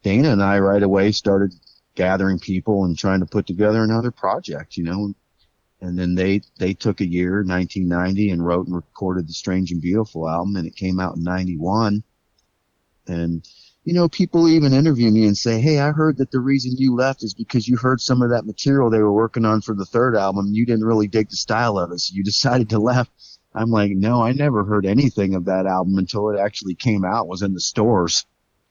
[0.03, 1.55] Dana and I right away started
[1.95, 5.15] gathering people and trying to put together another project, you know.
[5.81, 9.83] And then they they took a year, 1990, and wrote and recorded the Strange and
[9.83, 12.05] Beautiful album, and it came out in '91.
[13.09, 13.47] And
[13.85, 16.95] you know, people even interview me and say, "Hey, I heard that the reason you
[16.95, 19.85] left is because you heard some of that material they were working on for the
[19.85, 20.53] third album.
[20.53, 23.11] You didn't really dig the style of it, so you decided to left."
[23.55, 27.29] I'm like, "No, I never heard anything of that album until it actually came out,
[27.29, 28.25] was in the stores."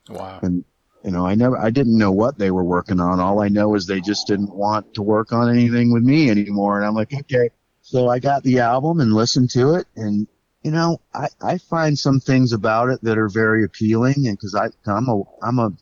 [0.09, 0.39] Wow.
[0.41, 0.63] And
[1.03, 3.19] you know, I never, I didn't know what they were working on.
[3.19, 6.77] All I know is they just didn't want to work on anything with me anymore.
[6.77, 7.49] And I'm like, okay.
[7.81, 9.87] So I got the album and listened to it.
[9.95, 10.27] And,
[10.63, 14.27] you know, I, I find some things about it that are very appealing.
[14.27, 15.73] And cause I, I'm a, I'm a,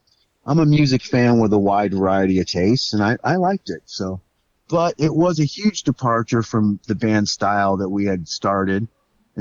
[0.46, 3.84] I'm a music fan with a wide variety of tastes and I, I liked it.
[3.86, 4.22] So,
[4.70, 8.88] but it was a huge departure from the band style that we had started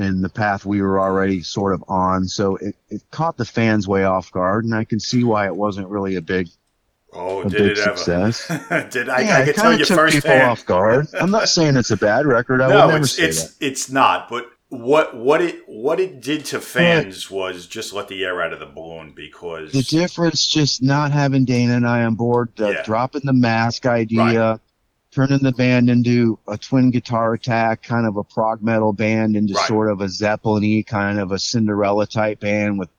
[0.01, 2.25] and the path we were already sort of on.
[2.27, 5.55] So it, it caught the fans way off guard, and I can see why it
[5.55, 6.47] wasn't really a big
[7.11, 8.49] Oh, a did big it success.
[8.51, 8.87] ever?
[8.91, 9.21] did I?
[9.21, 10.43] Yeah, I can tell you took first people hand.
[10.51, 11.07] off guard.
[11.19, 12.61] I'm not saying it's a bad record.
[12.61, 13.65] I no, would never it's say it's that.
[13.65, 14.29] it's not.
[14.29, 18.53] But what what it what it did to fans was just let the air out
[18.53, 22.73] of the balloon because The difference, just not having Dana and I on board, the
[22.73, 22.83] Yeah.
[22.83, 24.59] dropping the mask idea,
[25.11, 29.53] turning the band into a twin guitar attack, kind of a prog metal band, into
[29.55, 29.67] Right.
[29.67, 32.89] sort of a Zeppelin-y, kind of a Cinderella type band with,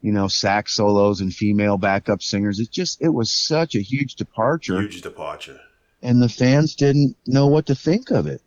[0.00, 2.60] you know, sax solos and female backup singers.
[2.60, 4.80] It just, it was such a huge departure.
[4.80, 5.60] huge departure.
[6.02, 8.42] and the fans didn't know what to think of it.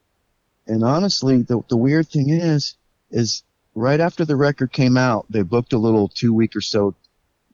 [0.68, 2.76] And honestly, the the weird thing is,
[3.12, 3.44] is
[3.76, 6.96] right after the record came out, they booked a little two week or so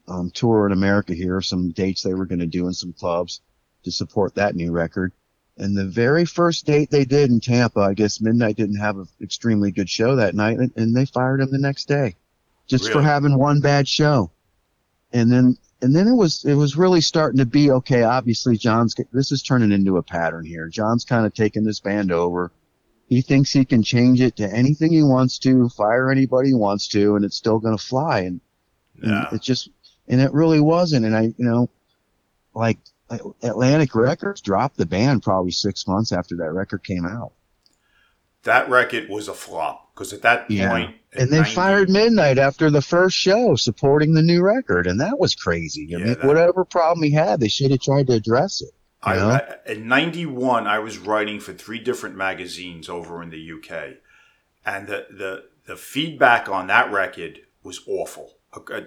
[0.07, 3.41] um, tour in America here, some dates they were going to do in some clubs
[3.83, 5.11] to support that new record.
[5.57, 9.07] And the very first date they did in Tampa, I guess Midnight didn't have an
[9.21, 12.15] extremely good show that night, and, and they fired him the next day,
[12.67, 14.31] just for having one bad show.
[15.13, 18.03] And then and then it was it was really starting to be okay.
[18.03, 20.67] Obviously, John's this is turning into a pattern here.
[20.67, 22.51] John's kind of taking this band over.
[23.07, 26.87] He thinks he can change it to anything he wants to, fire anybody he wants
[26.89, 28.21] to, and it's still going to fly.
[28.21, 28.41] And,
[29.01, 29.69] and it just
[30.07, 31.05] and it really wasn't.
[31.05, 31.69] And I, you know,
[32.53, 37.33] like Atlantic Records dropped the band probably six months after that record came out.
[38.43, 40.91] That record was a flop because at that Yeah.
[41.13, 45.17] And they 90 fired Midnight after the first show supporting the new record, and that
[45.19, 45.83] was crazy.
[45.83, 48.71] I Yeah, mean, that- whatever problem he had, they should have tried to address it.
[49.01, 49.17] I.
[49.17, 53.97] I, in '91, I was writing for three different magazines over in the UK,
[54.65, 58.33] and the the the feedback on that record was awful,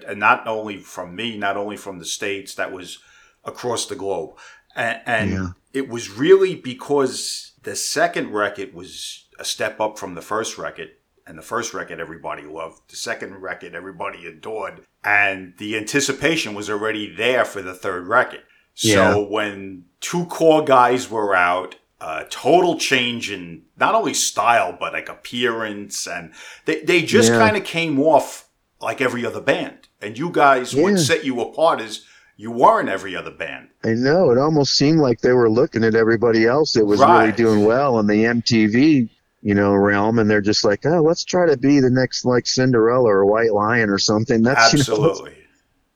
[0.07, 2.99] and not only from me, not only from the states, that was
[3.45, 4.31] across the globe,
[4.75, 5.47] and, and Yeah.
[5.73, 10.91] it was really because the second record was a step up from the first record.
[11.27, 12.89] And the first record everybody loved.
[12.89, 14.81] The second record everybody adored.
[15.03, 18.41] And the anticipation was already there for the third record.
[18.77, 19.13] Yeah.
[19.13, 24.93] So when two core guys were out, uh, total change in not only style but
[24.93, 26.33] like appearance, and
[26.65, 27.37] they they just Yeah.
[27.37, 28.47] kind of came off
[28.81, 29.87] like every other band.
[30.01, 30.81] And you guys, Yeah.
[30.83, 32.05] what set you apart is
[32.39, 33.67] you weren't every other band.
[33.83, 34.31] I know.
[34.31, 37.99] It almost seemed like they were looking at everybody else that was really doing well
[37.99, 39.09] in the MTV,
[39.41, 42.47] you know, realm, and they're just like, oh, let's try to be the next like
[42.47, 44.41] Cinderella or White Lion or something.
[44.41, 45.35] That's you know, Absolutely.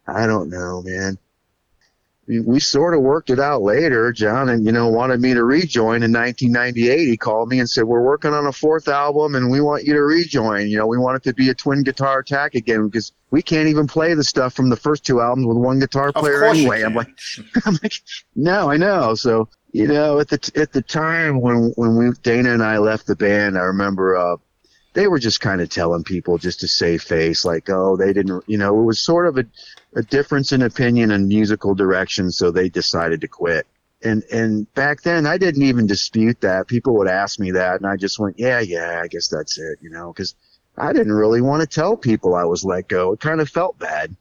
[0.06, 1.18] I don't know, man.
[2.28, 4.12] We, we sort of worked it out later.
[4.14, 7.08] John and you know wanted me to rejoin in 1998.
[7.08, 9.94] He called me and said, "We're working on a fourth album, and we want you
[9.94, 10.70] to rejoin.
[10.70, 13.68] You know, we want it to be a twin guitar attack again because we can't
[13.68, 16.94] even play the stuff from the first two albums with one guitar player anyway." I'm
[16.94, 17.10] like,
[17.66, 17.94] I'm like,
[18.36, 19.16] no, I know.
[19.16, 22.78] So you know, at the t- at the time when when we Dana and I
[22.78, 24.38] left the band, I remember uh,
[24.94, 28.44] they were just kind of telling people just to save face, like, oh, they didn't,
[28.48, 29.46] you know, it was sort of a
[29.96, 33.68] a difference in opinion and musical direction, so they decided to quit.
[34.04, 36.68] And and back then, I didn't even dispute that.
[36.68, 39.80] People would ask me that, and I just went, yeah, yeah, I guess that's it,
[39.82, 40.36] you know, because
[40.78, 43.14] I didn't really want to tell people I was let go.
[43.14, 44.16] It kind of felt bad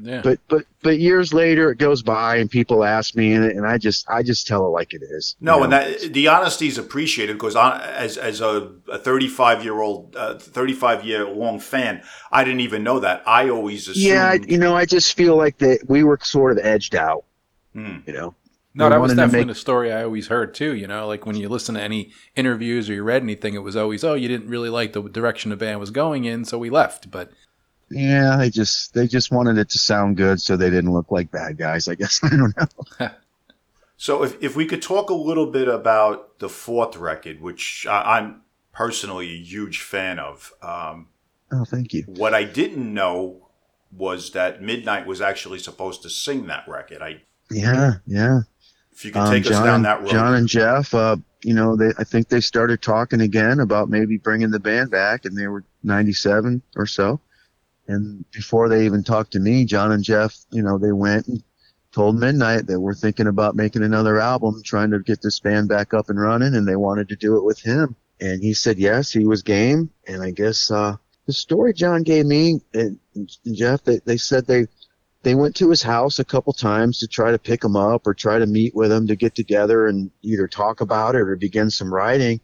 [0.00, 0.20] Yeah.
[0.22, 3.78] but but but years later it goes by and people ask me and, and I
[3.78, 5.36] just I just tell it like it is.
[5.40, 9.64] No, you and that the honesty is appreciated because I, as as a, a 35
[9.64, 13.22] year old, uh, 35 year long fan, I didn't even know that.
[13.26, 14.06] I always assumed.
[14.06, 17.24] yeah, I, you know, I just feel like that we were sort of edged out.
[17.72, 17.98] Hmm.
[18.06, 18.34] You know,
[18.74, 20.74] No, We that was wanted to definitely make- the story I always heard too.
[20.74, 23.76] You know, like when you listen to any interviews or you read anything, it was
[23.76, 26.70] always, "Oh, you didn't really like the direction the band was going in, so we
[26.70, 27.30] left." But
[27.90, 31.30] yeah, they just they just wanted it to sound good so they didn't look like
[31.30, 31.88] bad guys.
[31.88, 33.08] I guess I don't know.
[33.96, 38.16] So if if we could talk a little bit about the fourth record, which I,
[38.18, 38.40] I'm
[38.72, 40.52] personally a huge fan of.
[40.62, 41.08] Um,
[41.52, 42.04] Oh, thank you.
[42.06, 43.48] what I didn't know
[43.92, 47.02] was that Midnight was actually supposed to sing that record.
[47.02, 48.40] I Yeah, yeah.
[48.92, 50.10] if you could Um, take us John, down and- that road.
[50.12, 54.16] John and Jeff, uh, you know, they I think they started talking again about maybe
[54.16, 57.20] bringing the band back, and they were 97 or so.
[57.90, 61.42] And before they even talked to me, John and Jeff, you know, they went and
[61.90, 65.92] told Midnight that we're thinking about making another album, trying to get this band back
[65.92, 67.96] up and running, and they wanted to do it with him.
[68.20, 69.90] And he said yes, he was game.
[70.06, 73.00] And I guess uh, the story John gave me and,
[73.52, 74.66] Jeff, they, they said they
[75.22, 78.14] they went to his house a couple times to try to pick him up or
[78.14, 81.70] try to meet with him to get together and either talk about it or begin
[81.70, 82.40] some writing.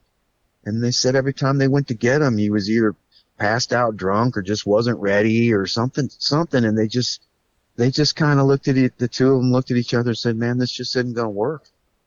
[0.65, 2.97] And they said every time they went to get him, he was either
[3.39, 6.65] passed out drunk or just wasn't ready or something, something.
[6.65, 7.23] And they just,
[7.77, 10.11] they just kind of looked at it, the two of them looked at each other
[10.11, 11.65] and said, man, this just isn't going to work.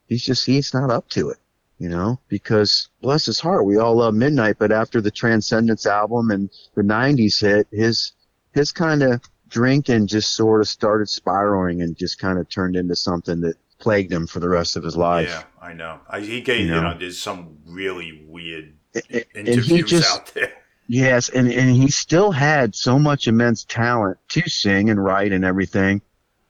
[0.07, 1.37] He's just, he's not up to it,
[1.77, 6.31] you know, because bless his heart, we all love Midnight, but after the Transcendence album
[6.31, 8.13] and the nineties hit, his,
[8.53, 12.95] his kind of drinking just sort of started spiraling and just kind of turned into
[12.95, 15.27] something that plagued him for the rest of his life.
[15.29, 15.99] Yeah, I know.
[16.09, 16.91] I, he gave You you know.
[16.93, 20.53] know, there's some really weird a- And interviews just, out there.
[20.89, 25.45] Yes, and, and he still had so much immense talent to sing and write and
[25.45, 26.01] everything,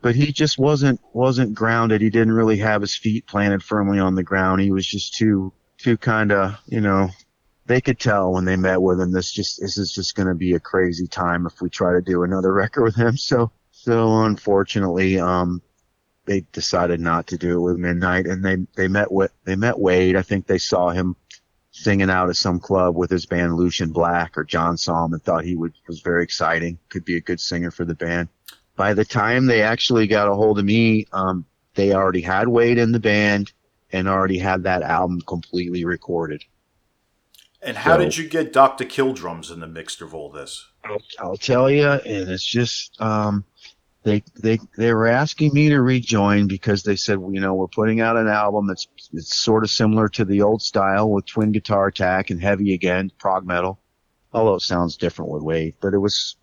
[0.01, 2.01] but he just wasn't, wasn't grounded.
[2.01, 4.61] He didn't really have his feet planted firmly on the ground.
[4.61, 7.09] He was just too, too kind of, you know,
[7.67, 10.33] they could tell when they met with him, this just, this is just going to
[10.33, 13.17] be a crazy time if we try to do another record with him.
[13.17, 15.61] So, so unfortunately, um,
[16.29, 19.79] they decided not to do it with Midnight, and they they met with they met
[19.79, 20.15] Wade.
[20.15, 21.15] I think they saw him
[21.79, 25.55] singing out at some club with his band Lucian Blaque, or John and thought he
[25.55, 28.27] would was very exciting, could be a good singer for the band.
[28.75, 32.77] By the time they actually got a hold of me, um, they already had Wade
[32.77, 33.53] in the band
[33.91, 36.43] and already had that album completely recorded.
[37.61, 38.85] And how So- did you get Dr.
[38.85, 40.65] Killdrums in the mix of all this?
[40.83, 43.43] I'll, I'll tell you, and it's just um,
[44.03, 47.99] they they they were asking me to rejoin because they said, you know, we're putting
[47.99, 51.87] out an album that's it's sort of similar to the old style with twin guitar
[51.87, 53.79] attack and heavy again, prog metal.
[54.31, 56.35] Although it sounds different with Wade, but it was.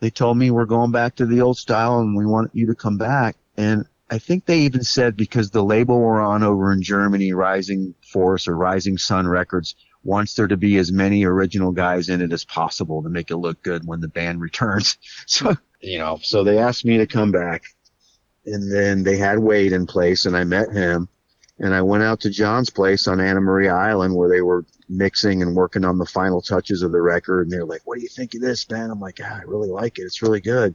[0.00, 2.74] They told me we're going back to the old style and we want you to
[2.74, 3.36] come back.
[3.56, 7.94] And I think they even said because the label we're on over in Germany, Rising
[8.12, 12.32] Force or Rising Sun Records, wants there to be as many original guys in it
[12.32, 14.98] as possible to make it look good when the band returns.
[15.26, 17.64] So, you know, so they asked me to come back
[18.46, 21.08] and then they had Wade in place and I met him
[21.58, 25.42] and I went out to John's place on Anna Maria Island where they were mixing
[25.42, 27.42] and working on the final touches of the record.
[27.42, 28.90] And they're like, what do you think of this, man?
[28.90, 30.02] I'm like, ah, I really like it.
[30.02, 30.74] It's really good.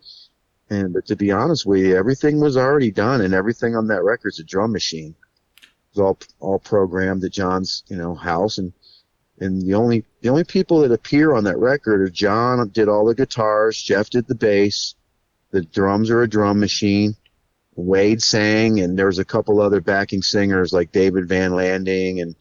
[0.69, 4.03] And, but to be honest with you, everything was already done and everything on that
[4.03, 5.15] record is a drum machine.
[5.61, 8.57] It was all, all programmed at John's, you know, house.
[8.57, 8.73] And,
[9.39, 13.05] and the only, the only people that appear on that record are John did all
[13.05, 14.95] the guitars, Jeff did the bass,
[15.57, 17.15] the drums are a drum machine.
[17.75, 22.35] Wade sang, and there was a couple other backing singers like David Van Landing and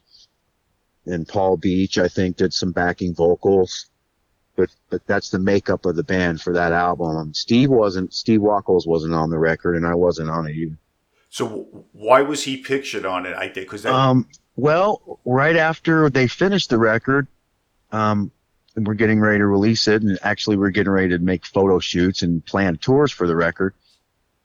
[1.05, 1.97] and Paul Beach.
[1.97, 3.89] I think did some backing vocals,
[4.55, 7.17] but but that's the makeup of the band for that album.
[7.17, 10.77] Um, Steve wasn't Steve Wacholz wasn't on the record, and I wasn't on it either.
[11.29, 13.35] So why was he pictured on it?
[13.35, 17.27] I think because um well right after they finished the record,
[17.91, 18.31] um
[18.77, 21.79] and we're getting ready to release it, and actually we're getting ready to make photo
[21.79, 23.73] shoots and plan tours for the record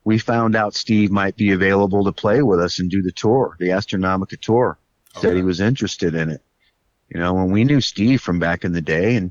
[0.04, 3.56] we found out Steve might be available to play with us and do the tour,
[3.58, 4.78] the Astronomica tour.
[5.16, 5.28] Okay.
[5.28, 6.42] Said he was interested in it.
[7.08, 9.30] You know, when we knew Steve from back in the day and,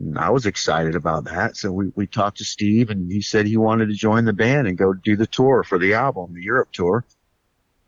[0.00, 1.56] and I was excited about that.
[1.56, 4.66] So we, we talked to Steve and he said he wanted to join the band
[4.66, 7.04] and go do the tour for the album, the Europe tour.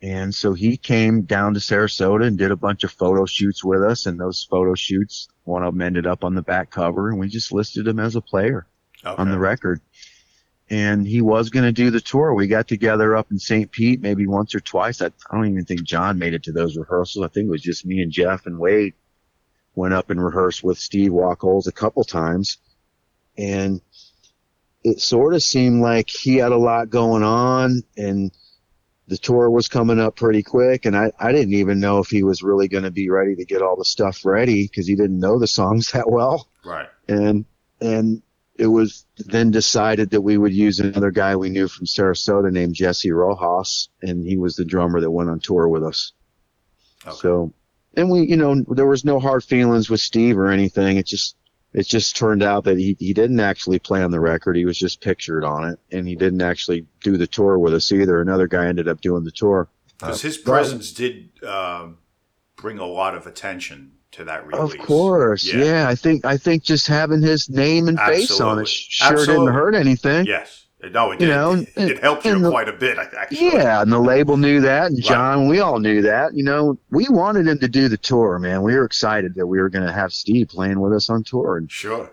[0.01, 3.83] And so he came down to Sarasota and did a bunch of photo shoots with
[3.83, 4.07] us.
[4.07, 7.27] And those photo shoots, one of them ended up on the back cover and we
[7.27, 8.65] just listed him as a player
[9.05, 9.21] okay.
[9.21, 9.79] on the record
[10.71, 12.33] and he was going to do the tour.
[12.33, 13.69] We got together up in St.
[13.69, 15.01] Pete maybe once or twice.
[15.01, 17.25] I, I, don't even think John made it to those rehearsals.
[17.25, 18.93] I think it was just me and Jeff and Wade
[19.75, 22.57] went up and rehearsed with Steve Wacholz a couple times.
[23.37, 23.81] And
[24.81, 28.31] it sort of seemed like he had a lot going on and
[29.11, 30.85] the tour was coming up pretty quick.
[30.85, 33.43] And I, I didn't even know if he was really going to be ready to
[33.43, 36.47] get all the stuff ready because he didn't know the songs that well.
[36.63, 36.87] Right.
[37.09, 37.43] And,
[37.81, 38.21] and
[38.55, 42.73] it was then decided that we would use another guy we knew from Sarasota named
[42.73, 46.13] Jesse Rojas, and he was the drummer that went on tour with us.
[47.05, 47.17] Okay.
[47.17, 47.53] So,
[47.97, 50.95] and we, you know, there was no hard feelings with Steve or anything.
[50.95, 51.35] It just,
[51.73, 54.55] it just turned out that he, he didn't actually play on the record.
[54.55, 57.91] He was just pictured on it, and he didn't actually do the tour with us
[57.91, 58.21] either.
[58.21, 59.69] Another guy ended up doing the tour.
[59.97, 61.89] Because uh, his presence did uh,
[62.55, 64.73] bring a lot of attention to that release.
[64.73, 65.63] Of course, yeah.
[65.63, 65.89] yeah.
[65.89, 68.25] I think I think just having his name and Absolutely.
[68.25, 69.45] face on it sure Absolutely.
[69.45, 70.25] didn't hurt anything.
[70.25, 70.60] Yes.
[70.83, 71.27] No, it did.
[71.27, 73.51] You know, it, it helped you the, quite a bit, actually.
[73.51, 75.49] Yeah, and the label knew that, and John, right.
[75.49, 76.33] we all knew that.
[76.33, 78.63] You know, we wanted him to do the tour, man.
[78.63, 81.57] We were excited that we were going to have Steve playing with us on tour.
[81.57, 82.11] And sure.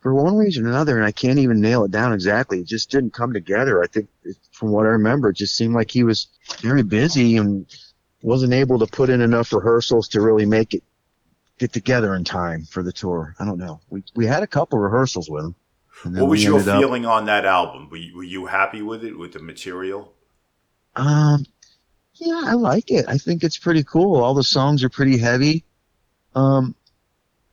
[0.00, 2.90] For one reason or another, and I can't even nail it down exactly, it just
[2.90, 3.82] didn't come together.
[3.82, 4.08] I think,
[4.50, 6.28] from what I remember, it just seemed like he was
[6.60, 7.66] very busy and
[8.22, 10.82] wasn't able to put in enough rehearsals to really make it
[11.58, 13.34] get together in time for the tour.
[13.38, 13.80] I don't know.
[13.90, 15.54] We we had a couple rehearsals with him.
[16.04, 17.88] What was your feeling up, on that album?
[17.90, 20.14] Were you, were you happy with it, with the material?
[20.96, 21.44] Um,
[22.14, 23.04] yeah, I like it.
[23.08, 24.22] I think it's pretty cool.
[24.22, 25.64] All the songs are pretty heavy.
[26.34, 26.74] Um,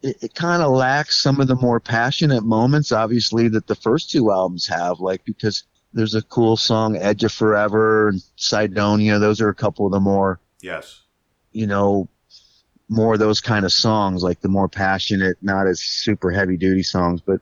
[0.02, 4.12] it, it kind of lacks some of the more passionate moments, obviously, that the first
[4.12, 5.64] two albums have, like because
[5.94, 9.20] there's a cool song, Edge of Forever and Cydonia.
[9.20, 11.02] Those are a couple of the more, yes,
[11.52, 12.08] you know,
[12.90, 16.84] more of those kind of songs, like the more passionate, not as super heavy duty
[16.84, 17.22] songs.
[17.22, 17.42] But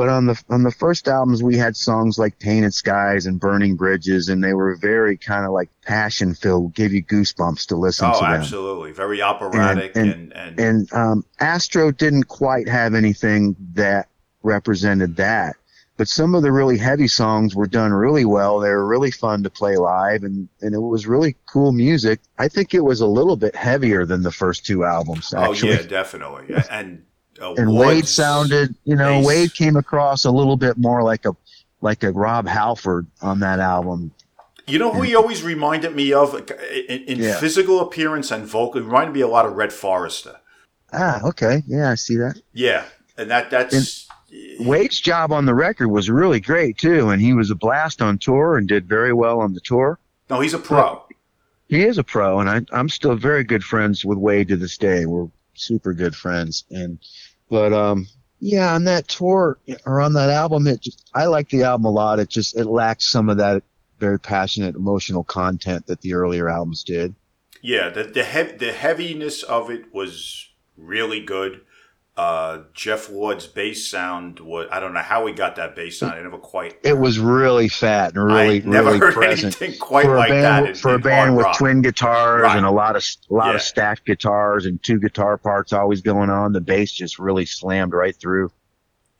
[0.00, 3.76] but on the on the first albums, we had songs like Painted Skies and Burning
[3.76, 8.08] Bridges, and they were very kind of like passion filled, give you goosebumps to listen
[8.08, 8.32] oh, to them.
[8.32, 14.08] absolutely, very operatic and and, and, and um, Astro didn't quite have anything that
[14.42, 15.56] represented that
[15.98, 18.58] but some of the really heavy songs were done really well.
[18.58, 22.20] They were really fun to play live, and and it was really cool music.
[22.38, 25.34] I think it was a little bit heavier than the first two albums.
[25.34, 25.72] Actually.
[25.72, 26.54] Oh yeah, definitely.
[26.70, 27.02] And
[27.40, 29.20] and Wade sounded, you know.
[29.20, 31.34] Wade came across a little bit more like a
[31.80, 34.12] like a Rob Halford on that album.
[34.66, 37.40] You know who he always reminded me of in, in yeah.
[37.40, 38.80] physical appearance and vocal?
[38.80, 40.36] He reminded me a lot of Rhett Forrester.
[40.92, 42.40] Ah, okay, yeah, I see that.
[42.52, 42.84] Yeah,
[43.16, 43.74] and that that's.
[43.74, 44.06] And,
[44.60, 48.16] Wade's job on the record was really great too, and he was a blast on
[48.16, 49.98] tour and did very well on the tour.
[50.28, 51.02] No, he's a pro.
[51.68, 54.78] he is a pro, and I, I'm still very good friends with Wade to this
[54.78, 55.06] day.
[55.06, 56.98] We're super good friends, and
[57.50, 58.06] but um,
[58.38, 61.90] yeah, on that tour or on that album, it just, I like the album a
[61.90, 62.18] lot.
[62.18, 63.62] It just it lacks some of that
[63.98, 67.14] very passionate emotional content that the earlier albums did.
[67.60, 70.48] Yeah, the the, he- the heaviness of it was
[70.78, 71.60] really good
[72.16, 76.14] uh, Jeff Ward's bass sound was I don't know how he got that bass sound.
[76.14, 76.76] I never quite.
[76.82, 79.60] It was really fat and really, I never really heard present.
[79.62, 80.68] anything quite for like band, that.
[80.70, 81.56] in- for a band with rock.
[81.56, 82.56] twin guitars Right.
[82.56, 83.54] and a lot of a lot Yeah.
[83.54, 87.94] of stacked guitars and two guitar parts always going on, the bass just really slammed
[87.94, 88.50] right through.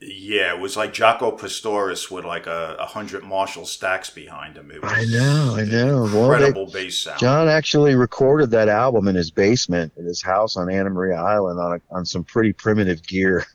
[0.03, 4.70] Yeah, it was like Jaco Pastorius with like a, a hundred Marshall stacks behind him.
[4.70, 6.03] It was I know, I know.
[6.05, 7.18] Well, they- Incredible bass sound.
[7.20, 11.61] John actually recorded that album in his basement at his house on Anna Maria Island
[11.61, 13.44] on a, on some pretty primitive gear.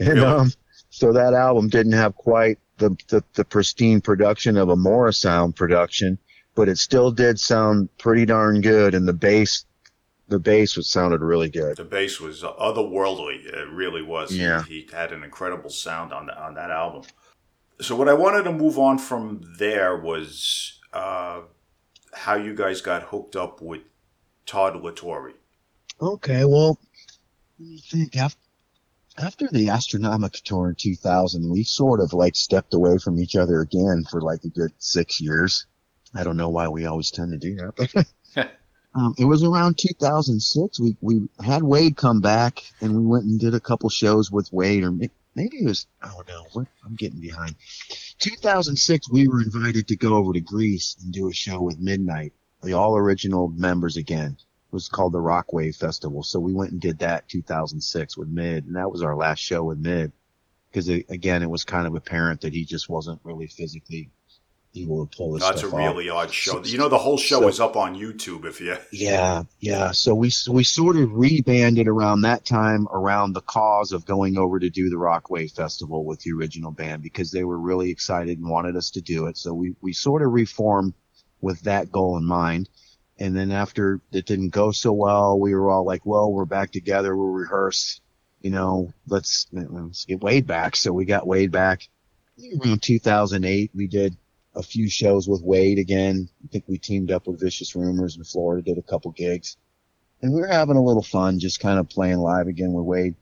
[0.00, 0.24] And Really?
[0.26, 0.52] um,
[0.90, 6.18] so that album didn't have quite the, the the pristine production of a Morrisound production,
[6.54, 8.94] but it still did sound pretty darn good.
[8.94, 9.64] And the bass,
[10.28, 11.76] the bass was sounded really good.
[11.76, 13.46] the bass was otherworldly.
[13.46, 14.32] It really was.
[14.32, 14.62] Yeah.
[14.62, 17.02] He, had an incredible sound on that on that album.
[17.80, 21.42] So what I wanted to move on from there was uh,
[22.12, 23.82] how you guys got hooked up with
[24.46, 25.34] Todd LaTorre.
[26.00, 26.78] Okay, well,
[27.58, 28.16] let me think.
[28.16, 28.40] After,
[29.16, 33.60] after the Astronomica tour in 2000, we sort of like stepped away from each other
[33.60, 35.66] again for like a good six years.
[36.14, 38.06] I don't know why we always tend to do that.
[38.98, 40.80] Um, it was around 2006.
[40.80, 44.52] We we had Wade come back, and we went and did a couple shows with
[44.52, 46.46] Wade, or maybe it was I don't know.
[46.52, 47.54] What, I'm getting behind.
[48.18, 52.32] 2006, we were invited to go over to Greece and do a show with Midnight,
[52.62, 54.36] the all original members again.
[54.40, 56.24] It was called the Rockwave Festival.
[56.24, 59.62] So we went and did that 2006 with Mid, and that was our last show
[59.62, 60.10] with Mid.
[60.70, 64.10] Because again, it was kind of apparent that he just wasn't really physically
[64.76, 65.78] able to pull this That's a stuff off.
[65.96, 66.62] really odd show.
[66.64, 68.44] You know, the whole show So- is up on YouTube.
[68.44, 69.90] If you Yeah, yeah.
[69.92, 74.58] So we we sort of rebanded around that time around the cause of going over
[74.60, 78.48] to do the Rockwave Festival with the original band because they were really excited and
[78.48, 79.36] wanted us to do it.
[79.36, 80.94] So we we sort of reformed
[81.40, 82.68] with that goal in mind.
[83.20, 86.70] And then after it didn't go so well, we were all like, "Well, we're back
[86.70, 87.16] together.
[87.16, 88.00] We'll rehearse.
[88.42, 91.88] You know, let's let's get Wade back." So we got Wade back.
[92.64, 94.16] Around 2008, we did
[94.58, 96.28] a few shows with Wade again.
[96.44, 99.56] I think we teamed up with Vicious Rumors in Florida, did a couple gigs.
[100.20, 103.14] And we were having a little fun, just kind of playing live again with Wade.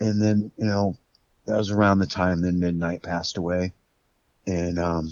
[0.00, 0.96] And then, you know,
[1.44, 3.74] that was around the time then Midnight passed away.
[4.46, 5.10] And um,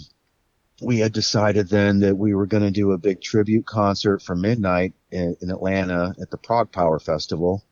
[0.81, 4.35] we had decided then that we were going to do a big tribute concert for
[4.35, 7.63] Midnight in, in Atlanta at the Prog Power Festival.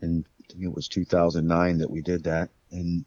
[0.00, 0.26] And
[0.60, 2.50] it was 2009 that we did that.
[2.72, 3.04] And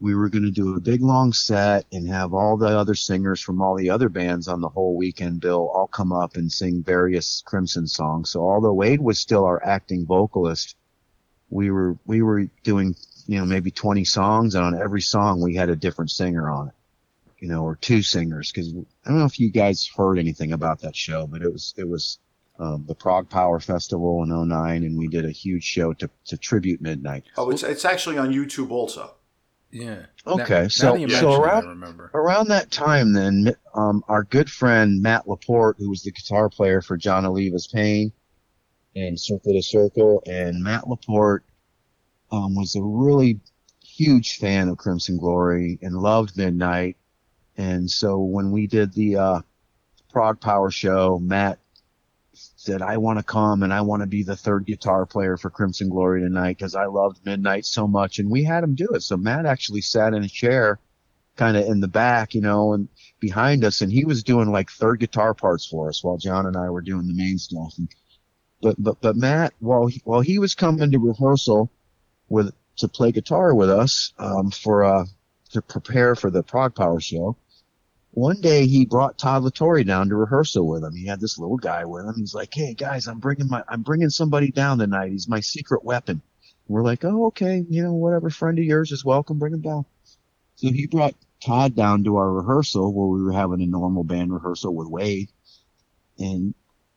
[0.00, 3.40] we were going to do a big long set and have all the other singers
[3.40, 6.82] from all the other bands on the whole weekend bill all come up and sing
[6.82, 8.30] various Crimson songs.
[8.30, 10.74] So although Wade was still our acting vocalist,
[11.50, 12.96] we were we were doing
[13.26, 16.68] you know maybe 20 songs and on every song we had a different singer on
[16.68, 16.74] it.
[17.38, 20.80] You know, or two singers because I don't know if you guys heard anything about
[20.80, 22.18] that show, but it was it was
[22.58, 26.36] um, the Prog Power Festival in 09 and we did a huge show to to
[26.38, 27.24] tribute Midnight.
[27.36, 29.14] oh, it's it's actually on YouTube also.
[29.72, 30.06] Yeah.
[30.26, 31.64] Okay, Now, so- now so around-
[32.14, 36.82] around that time then um, our good friend Matt LaPorte who was the guitar player
[36.82, 38.12] for Jon Oliva's pain
[38.96, 41.44] and Circle II Circle and Matt LaPorte
[42.32, 43.38] um, was a really
[43.84, 46.96] huge fan of crimson glory and loved midnight
[47.56, 49.40] and so when we did the uh,
[50.12, 51.59] prog power show matt
[52.60, 55.50] said i want to come and i want to be the third guitar player for
[55.50, 59.00] crimson glory tonight because i loved midnight so much and we had him do it
[59.00, 60.78] so matt actually sat in a chair
[61.40, 62.88] kind of in the back, you know, and
[63.18, 66.54] behind us, and he was doing like third guitar parts for us while John and
[66.54, 67.72] I were doing the main stuff.
[67.78, 67.88] And,
[68.60, 71.70] but but but Matt, while he, while he was coming to rehearsal
[72.28, 75.04] with to play guitar with us um, for uh
[75.52, 77.36] to prepare for the Prog Power show,
[78.12, 80.94] one day he brought Todd LaTorre down to rehearsal with him.
[80.94, 82.14] He had this little guy with him.
[82.16, 85.12] He's like, "Hey guys, I'm bringing my I'm bringing somebody down tonight.
[85.12, 86.22] He's my secret weapon."
[86.68, 89.38] We're like, "Oh okay, you know, whatever friend of yours is welcome.
[89.38, 89.84] Bring him down."
[90.56, 94.32] So he brought Todd down to our rehearsal where we were having a normal band
[94.32, 95.30] rehearsal with Wade.
[96.18, 96.54] And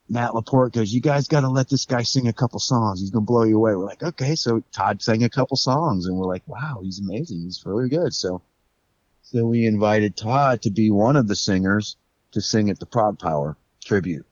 [0.10, 3.00] Matt LaPorte goes, You guys got to let this guy sing a couple songs.
[3.00, 3.76] He's to blow you away.
[3.76, 4.36] We're like, Okay.
[4.36, 7.42] So Todd sang a couple songs and we're like, Wow, he's amazing.
[7.42, 8.14] He's really good.
[8.14, 8.42] So,
[9.34, 11.98] so we invited Todd to be one of the singers
[12.32, 14.26] to sing at the Prog Power tribute.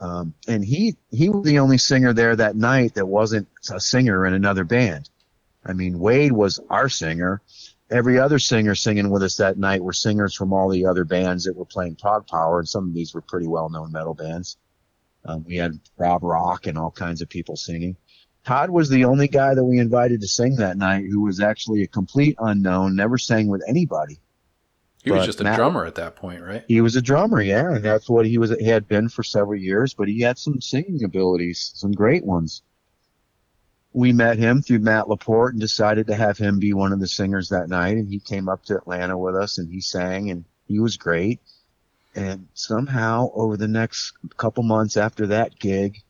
[0.00, 4.26] Um, and he, he was the only singer there that night that wasn't a singer
[4.26, 5.08] in another band.
[5.64, 7.40] I mean, Wade was our singer
[7.90, 11.44] every other singer singing with us that night were singers from all the other bands
[11.44, 14.56] that were playing Prog Power, and some of these were pretty well known metal bands.
[15.24, 17.96] Um, we had Rob Rock and all kinds of people singing.
[18.44, 21.82] Todd was the only guy that we invited to sing that night who was actually
[21.82, 24.20] a complete unknown, never sang with anybody.
[25.02, 26.64] He was just a Matt- drummer at that point, right?
[26.66, 28.50] He was a drummer, yeah, and that's what he was.
[28.58, 32.62] He had been for several years, but he had some singing abilities, some great ones.
[33.92, 37.06] we met him through Matt LaPorte and decided to have him be one of the
[37.06, 37.96] singers that night.
[37.96, 41.40] And he came up to Atlanta with us and he sang and he was great.
[42.16, 46.02] And somehow over the next couple months after that gig,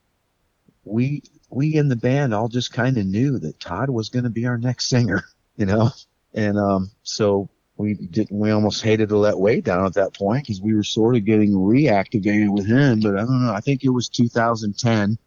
[0.83, 4.29] we we in the band all just kind of knew that Todd was going to
[4.29, 5.23] be our next singer,
[5.57, 5.91] you know.
[6.33, 8.37] And um, so we didn't.
[8.37, 11.25] We almost hated to let Wade down at that point because we were sort of
[11.25, 12.99] getting reactivated with him.
[12.99, 13.53] But I don't know.
[13.53, 15.17] I think it was 2010,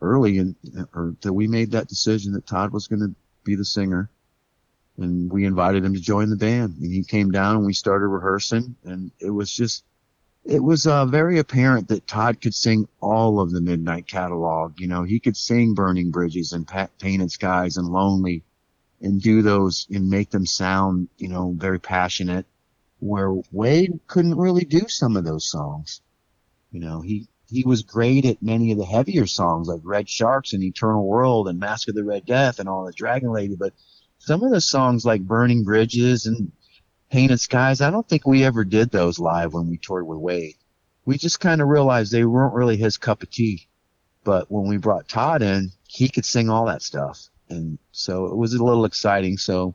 [0.00, 0.56] early, in,
[0.94, 3.14] or that we made that decision that Todd was going to
[3.44, 4.10] be the singer,
[4.96, 6.76] and we invited him to join the band.
[6.80, 9.84] And he came down and we started rehearsing, and it was just
[10.44, 14.80] it was uh, very apparent that Todd could sing all of the Midnight catalog.
[14.80, 16.68] You know, he could sing Burning Bridges and
[16.98, 18.42] Painted Skies and Lonely
[19.00, 22.46] and do those and make them sound, you know, very passionate
[23.00, 26.00] where Wade couldn't really do some of those songs.
[26.70, 30.52] You know, he, he was great at many of the heavier songs like Red Sharks
[30.52, 33.72] and Eternal World and Mask of the Red Death and all the Dragon Lady, but
[34.18, 36.52] some of the songs like Burning Bridges and
[37.10, 40.54] Painted Skies, I don't think we ever did those live when we toured with Wade.
[41.04, 43.66] We just kind of realized they weren't really his cup of tea.
[44.22, 47.28] But when we brought Todd in, he could sing all that stuff.
[47.48, 49.38] And so it was a little exciting.
[49.38, 49.74] So,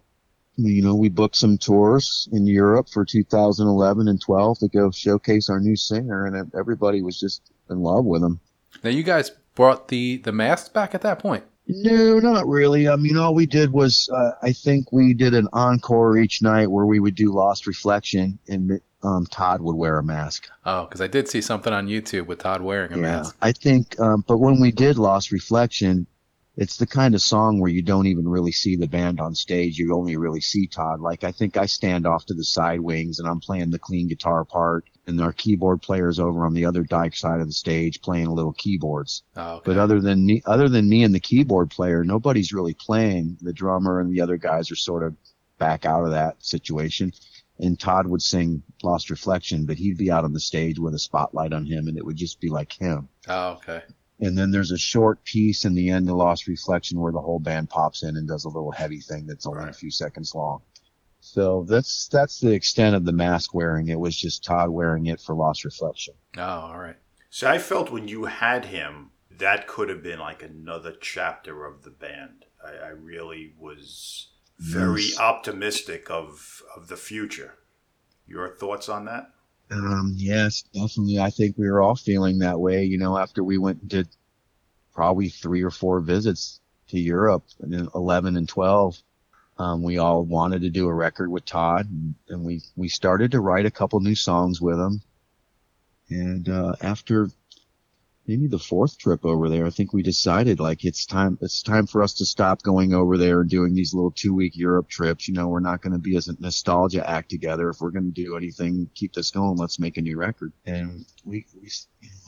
[0.56, 5.50] you know, we booked some tours in Europe for 2011 and 12 to go showcase
[5.50, 8.40] our new singer, and everybody was just in love with him.
[8.84, 11.44] Now, you guys brought the the masks back at that point.
[11.68, 12.88] No, not really.
[12.88, 16.70] I mean, all we did was, uh, I think we did an encore each night
[16.70, 20.50] where we would do Lost Reflection and um, Todd would wear a mask.
[20.66, 23.02] Oh, because I did see something on YouTube with Todd wearing a mask.
[23.02, 23.38] yeah, mask.
[23.42, 26.08] I think, um, but when we did Lost Reflection,
[26.58, 29.78] it's the kind of song where you don't even really see the band on stage.
[29.78, 31.02] You only really see Todd.
[31.02, 34.08] Like I think I stand off to the side wings and I'm playing the clean
[34.08, 38.02] guitar part, and our keyboard players over on the other dyke side of the stage
[38.02, 39.24] playing little keyboards.
[39.36, 39.64] Oh, okay.
[39.66, 43.38] But other than me, other than me and the keyboard player, nobody's really playing.
[43.42, 45.16] The drummer and the other guys are sort of
[45.58, 47.14] back out of that situation.
[47.58, 51.00] And Todd would sing Lost Reflection, but he'd be out on the stage with a
[51.00, 53.08] spotlight on him, and it would just be like him.
[53.30, 53.82] Oh, okay.
[54.20, 57.40] And then there's a short piece in the end of Lost Reflection where the whole
[57.40, 59.70] band pops in and does a little heavy thing that's only right.
[59.70, 60.62] a few seconds long.
[61.36, 63.90] So that's that's the extent of the mask wearing.
[63.90, 66.14] It was just Todd wearing it for Lost Reflection.
[66.38, 66.96] Oh, all right.
[67.30, 71.84] So I felt when you had him, that could have been like another chapter of
[71.84, 72.46] the band.
[72.66, 74.30] I, I really was
[74.60, 75.20] very yes.
[75.20, 77.56] optimistic of of the future.
[78.26, 79.30] Your thoughts on that?
[79.70, 81.20] Um, yes, definitely.
[81.20, 84.08] I think we were all feeling that way, you know, after we went and did
[84.94, 89.04] probably three or four visits to Europe in 11 and 12.
[89.58, 91.88] Um, we all wanted to do a record with Todd
[92.28, 95.02] and, we, we started to write a couple new songs with him.
[96.10, 97.30] And, uh, after
[98.28, 101.86] maybe the fourth trip over there, I think we decided like it's time it's time
[101.86, 105.28] for us to stop going over there and doing these little two week Europe trips.
[105.28, 107.70] You know, we're not going to be as a nostalgia act together.
[107.70, 109.58] If we're going to do anything, keep this going.
[109.58, 110.54] Let's make a new record.
[110.66, 111.70] And we, we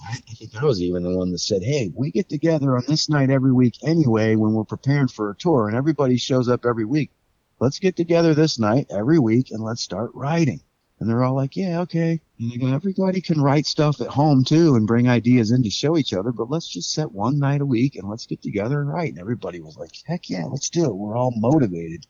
[0.10, 3.10] I think I was even the one that said, "Hey, we get together on this
[3.10, 6.86] night every week anyway when we're preparing for a tour, and everybody shows up every
[6.86, 7.12] week.
[7.60, 10.62] Let's get together this night every week and let's start writing."
[11.00, 12.22] And they're all like, yeah, okay.
[12.40, 15.70] And they go, everybody can write stuff at home too and bring ideas in to
[15.70, 18.82] show each other, but let's just set one night a week and let's get together
[18.82, 19.12] and write.
[19.12, 20.96] And everybody was like, heck yeah, let's do it.
[20.96, 22.08] We're all motivated.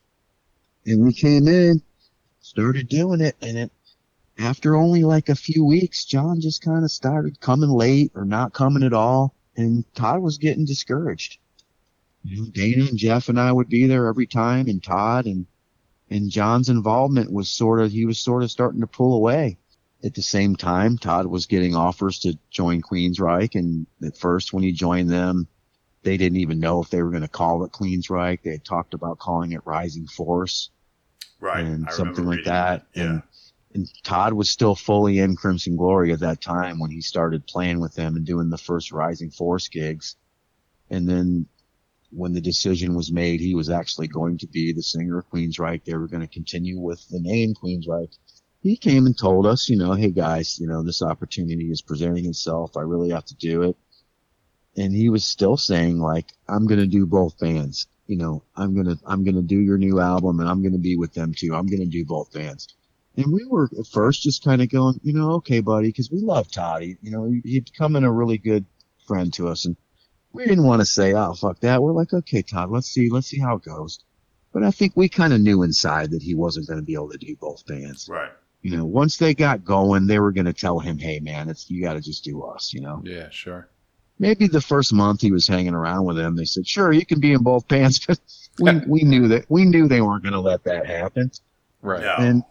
[0.85, 1.81] And we came in,
[2.39, 3.71] started doing it, and it,
[4.39, 8.53] after only like a few weeks, John just kind of started coming late or not
[8.53, 9.33] coming at all.
[9.57, 11.39] And Todd was getting discouraged.
[12.27, 15.45] You know, Dana and Jeff and I would be there every time and Todd and
[16.09, 19.57] and John's involvement was sort of he was sort of starting to pull away.
[20.03, 24.63] At the same time, Todd was getting offers to join Queensryche, and at first when
[24.63, 25.47] he joined them,
[26.03, 28.41] they didn't even know if they were going to call it Queensryche.
[28.43, 30.69] They had talked about calling it Rising Force,
[31.39, 32.85] right, and I something like that.
[32.93, 32.99] that.
[32.99, 33.05] Yeah.
[33.05, 33.23] And,
[33.73, 37.79] and Todd was still fully in Crimson Glory at that time when he started playing
[37.79, 40.15] with them and doing the first Rising Force gigs.
[40.89, 41.47] And then
[42.11, 45.83] when the decision was made, he was actually going to be the singer of Queensryche.
[45.83, 48.17] They were going to continue with the name Queensryche.
[48.61, 52.25] He came and told us, you know, hey guys, you know, this opportunity is presenting
[52.25, 52.75] itself.
[52.75, 53.77] I really have to do it.
[54.75, 57.87] And he was still saying like, I'm going to do both bands.
[58.07, 60.73] You know, I'm going to, I'm going to do your new album and I'm going
[60.73, 61.53] to be with them too.
[61.53, 62.67] I'm going to do both bands.
[63.17, 66.19] And we were at first just kind of going, you know, okay, buddy, because we
[66.19, 66.83] love Todd.
[66.83, 68.65] You know, he, he'd become a really good
[69.07, 69.65] friend to us.
[69.65, 69.75] And
[70.37, 71.81] we didn't want to say, oh, fuck that.
[71.81, 73.99] We're like, okay, Todd, let's see, let's see how it goes.
[74.53, 77.09] But I think we kind of knew inside that he wasn't going to be able
[77.09, 78.07] to do both bands.
[78.09, 78.31] Right.
[78.61, 81.69] You know, once they got going, they were going to tell him, hey, man, it's,
[81.69, 83.01] you got to just do us, you know?
[83.05, 83.69] Yeah, sure.
[84.19, 87.19] maybe the first month he was hanging around with them, they said, "Sure, you can
[87.19, 88.19] be in both bands," but
[88.59, 91.29] we we knew that we knew they weren't going to let that happen,
[91.81, 92.01] Right.
[92.03, 92.21] Yeah.
[92.21, 92.43] and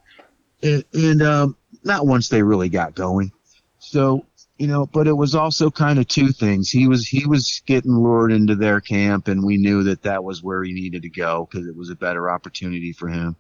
[0.63, 3.33] and, and um, not once they really got going.
[3.79, 4.25] So
[4.59, 6.71] you know, but it was also kind of two things.
[6.71, 10.43] He was he was getting lured into their camp, and we knew that that was
[10.43, 13.37] where he needed to go because it was a better opportunity for him.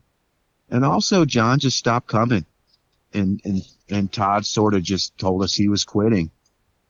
[0.68, 2.44] And also, John just stopped coming,
[3.14, 6.30] and and and Todd sort of just told us he was quitting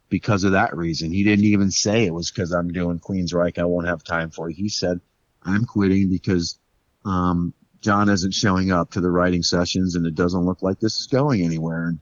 [0.09, 1.13] because of that reason.
[1.13, 3.59] He didn't even say it was because I'm doing Queens Queensryche.
[3.59, 4.57] I won't have time for you.
[4.57, 5.01] He said
[5.43, 6.59] I'm quitting because
[7.05, 10.99] um, John isn't showing up to the writing sessions, and it doesn't look like this
[10.99, 11.87] is going anywhere.
[11.87, 12.01] And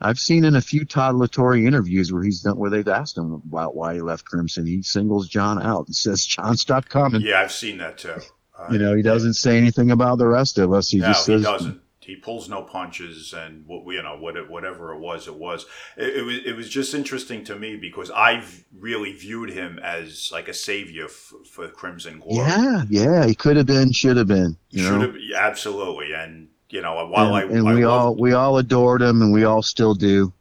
[0.00, 3.32] I've seen in a few Todd LaTorre interviews where he's done where they've asked him
[3.32, 4.66] about why he left Crimson.
[4.66, 7.22] He singles John out and says John stopped coming.
[7.22, 8.14] Yeah, I've seen that too.
[8.58, 10.90] Uh, You know, he doesn't say anything about the rest of us.
[10.90, 11.80] He no, just he doesn't.
[12.00, 15.66] He pulls no punches, and what you know, what whatever it was, it was.
[15.94, 16.38] It, it was.
[16.46, 21.04] It was just interesting to me because I've really viewed him as like a savior
[21.04, 22.36] f- for Crimson Glory.
[22.38, 24.56] Yeah, yeah, he could have been, should have been.
[24.70, 28.14] You Should know, have absolutely, and you know, while and, I and I we all
[28.14, 30.32] we all adored him, and we all still do.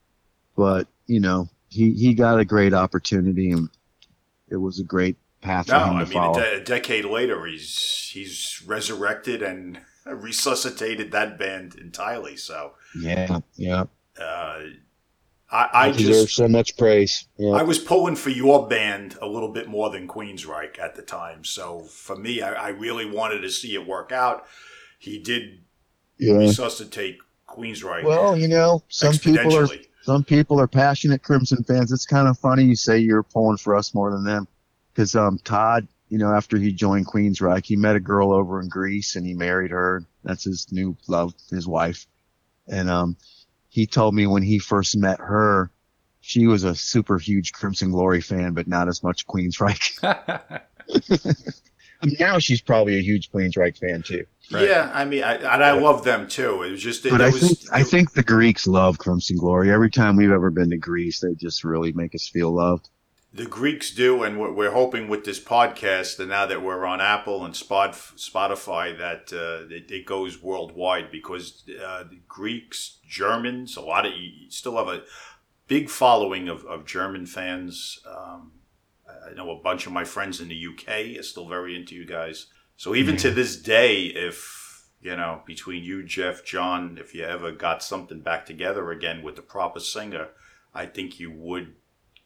[0.56, 3.70] But you know, he he got a great opportunity, and
[4.50, 7.46] it was a great path No, for him I mean, a, de- a decade later,
[7.46, 12.38] he's he's resurrected and resuscitated that band entirely.
[12.38, 13.86] So, yeah, yeah.
[14.20, 14.60] uh,
[15.50, 17.26] I, I just so much praise.
[17.38, 17.52] Yeah.
[17.52, 21.46] I was pulling for your band a little bit more than Queensryche at the time.
[21.46, 24.46] So for me, I, I really wanted to see it work out.
[25.00, 25.60] He did
[26.20, 26.34] yeah.
[26.34, 29.68] resuscitate Queensryche Well, you know, some people are
[30.04, 31.92] some people are passionate Crimson fans.
[31.92, 34.48] It's kind of funny you say you're pulling for us more than them,
[34.94, 38.62] because um Todd, you know, after he joined Queen's Queensryche, he met a girl over
[38.62, 40.04] in Greece and he married her.
[40.24, 42.06] That's his new love, his wife,
[42.68, 43.18] and um
[43.70, 45.72] he told me when he first met her,
[46.22, 50.62] she was a super huge Crimson Glory fan, but not as much Queen's Queensryche.
[52.02, 54.26] I mean, now she's probably a huge Queensryche fan too.
[54.52, 54.68] Right.
[54.68, 56.64] Yeah, I mean, I, and I love them too.
[56.64, 59.38] It was just, it, But there I was, think I think the Greeks love Crimson
[59.38, 59.72] Glory.
[59.72, 62.90] Every time we've ever been to Greece, they just really make us feel loved.
[63.34, 67.02] The Greeks do, and we're, we're hoping with this podcast, and now that we're on
[67.02, 73.76] Apple and Spot, Spotify, that uh, it, it goes worldwide because uh, the Greeks, Germans,
[73.76, 75.04] a lot of you still have a
[75.68, 78.00] big following of, of German fans.
[78.10, 78.54] Um,
[79.26, 82.06] I know a bunch of my friends in the UK are still very into you
[82.06, 82.48] guys.
[82.76, 87.52] So even to this day, if you know between you, Jeff, John, if you ever
[87.52, 90.30] got something back together again with the proper singer,
[90.74, 91.74] I think you would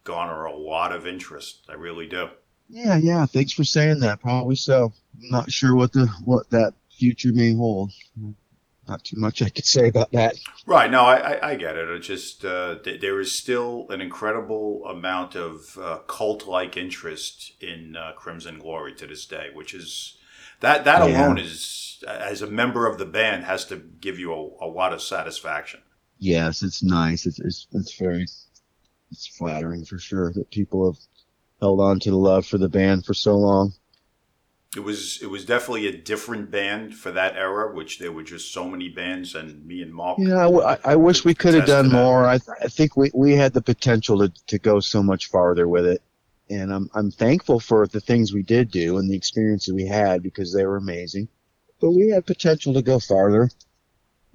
[0.03, 1.65] garner a lot of interest.
[1.69, 2.29] I really do.
[2.69, 3.25] Yeah, yeah.
[3.25, 4.21] Thanks for saying that.
[4.21, 4.93] Probably so.
[5.21, 7.91] I'm not sure what the what that future may hold.
[8.87, 10.35] Not too much I could say about that.
[10.65, 10.89] Right.
[10.89, 11.87] No, I, I, I get it.
[11.87, 17.95] It just uh, th- there is still an incredible amount of uh, cult-like interest in
[17.95, 20.17] uh, Crimson Glory to this day, which is
[20.61, 21.25] that that Yeah.
[21.27, 24.93] alone is as a member of the band has to give you a, a lot
[24.93, 25.81] of satisfaction.
[26.17, 27.25] Yes, it's nice.
[27.27, 28.23] It's it's, it's very
[29.11, 30.99] it's flattering for sure that people have
[31.59, 33.73] held on to the love for the band for so long.
[34.75, 38.53] It was it was definitely a different band for that era, which there were just
[38.53, 40.17] so many bands, and me and Mark.
[40.19, 40.47] Yeah,
[40.85, 42.25] I wish we could have done more.
[42.25, 45.67] I, th- I think we, we had the potential to, to go so much farther
[45.67, 46.01] with it.
[46.49, 50.21] And I'm, I'm thankful for the things we did do and the experiences we had
[50.21, 51.29] because they were amazing.
[51.79, 53.49] But we had potential to go farther.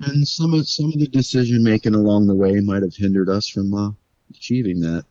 [0.00, 3.48] And some of, some of the decision making along the way might have hindered us
[3.48, 3.90] from uh,
[4.30, 5.04] achieving that.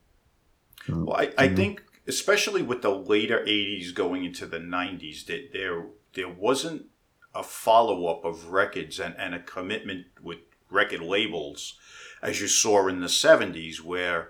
[0.92, 5.52] Uh, Well, I, I think, especially with the later '80s going into the '90s, that
[5.54, 6.86] there there wasn't
[7.34, 10.40] a follow up of records and, and a commitment with
[10.70, 11.78] record labels,
[12.22, 14.30] as you saw in the '70s, where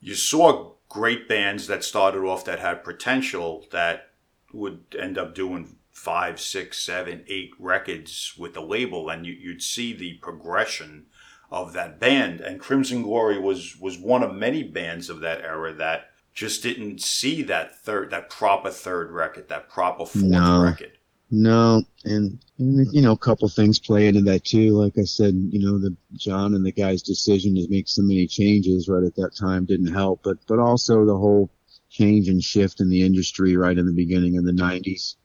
[0.00, 4.10] you saw great bands that started off that had potential that
[4.52, 9.62] would end up doing five, six, seven, eight records with the label, and you, you'd
[9.62, 11.06] see the progression
[11.50, 12.40] of that band.
[12.40, 16.07] And Crimson Glory was was one of many bands of that era that
[16.38, 20.62] just didn't see that third, that proper third record, that proper fourth No.
[20.62, 20.92] record.
[21.30, 24.70] No, and, and you know, a couple things play into that too.
[24.70, 28.28] Like I said, you know, the John and the guy's decision to make so many
[28.28, 31.50] changes right at that time didn't help, but but also the whole
[31.90, 35.16] change and shift in the industry right in the beginning of the '90s,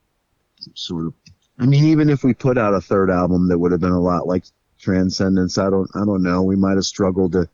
[0.74, 1.14] sort of.
[1.60, 4.02] I mean, even if we put out a third album, that would have been a
[4.02, 4.46] lot like
[4.80, 5.58] Transcendence.
[5.58, 6.42] I don't, I don't know.
[6.42, 7.48] We might have struggled to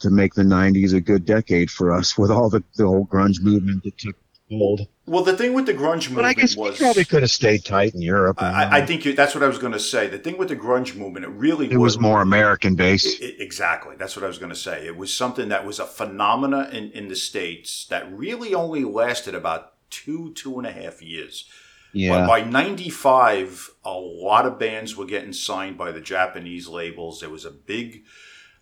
[0.00, 3.40] to make the '90s a good decade for us with all the the whole grunge
[3.42, 4.16] movement that took
[4.50, 4.86] hold.
[5.06, 7.64] Well, the thing with the grunge movement But I guess was probably could have stayed
[7.64, 8.40] tight in Europe.
[8.42, 10.08] I, I think you, that's what I was going to say.
[10.08, 13.22] The thing with the grunge movement, it really it was more American based.
[13.22, 13.94] I- I- exactly.
[13.96, 14.86] That's what I was going to say.
[14.86, 19.34] It was something that was a phenomena in, in the states that really only lasted
[19.34, 21.44] about two two and a half years.
[21.92, 27.20] But Yeah, by '95, a lot of bands were getting signed by the Japanese labels.
[27.20, 28.02] There was a big,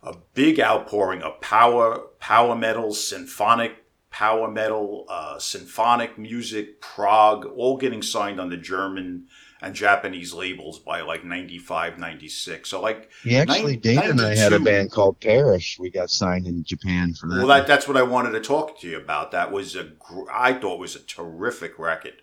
[0.04, 3.76] a big outpouring of power, power metal, symphonic
[4.10, 9.26] power metal, uh, symphonic music, prog, all getting signed on the German
[9.60, 12.68] and Japanese labels by like 95, 96.
[12.68, 15.78] So like, he actually nine- Dana and I had a band called Parish.
[15.80, 17.38] We got signed in Japan for that.
[17.38, 19.32] well, that, that's what I wanted to talk to you about.
[19.32, 19.92] That was a
[20.32, 22.14] I thought was a terrific record.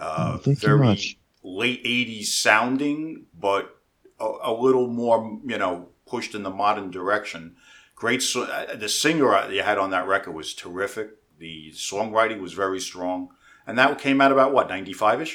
[0.00, 1.18] Uh, Oh, thank you very much.
[1.44, 3.76] late 80s sounding, but
[4.18, 7.56] a, a little more, you know, pushed in the modern direction.
[7.94, 8.22] Great.
[8.36, 11.08] Uh, the singer you had on that record was terrific.
[11.38, 13.18] The songwriting was very strong.
[13.66, 15.34] And that came out about what, 95 ish?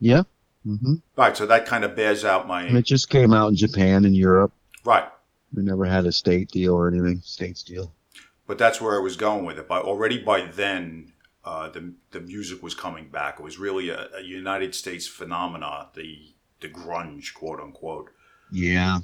[0.00, 0.22] yeah.
[0.64, 1.34] hmm Right.
[1.36, 2.78] So that kind of bears out And my.
[2.80, 4.52] it just came out in Japan and Europe.
[4.84, 5.08] Right.
[5.54, 7.20] We never had a state deal or anything.
[7.24, 7.86] States deal.
[8.46, 9.66] but that's where I was going with it.
[9.68, 11.12] By already by then,
[11.44, 11.82] uh, the
[12.14, 13.32] the music was coming back.
[13.40, 16.10] It was really a, a United States phenomena, the
[16.62, 18.08] the grunge, quote unquote.
[18.50, 18.98] Yeah.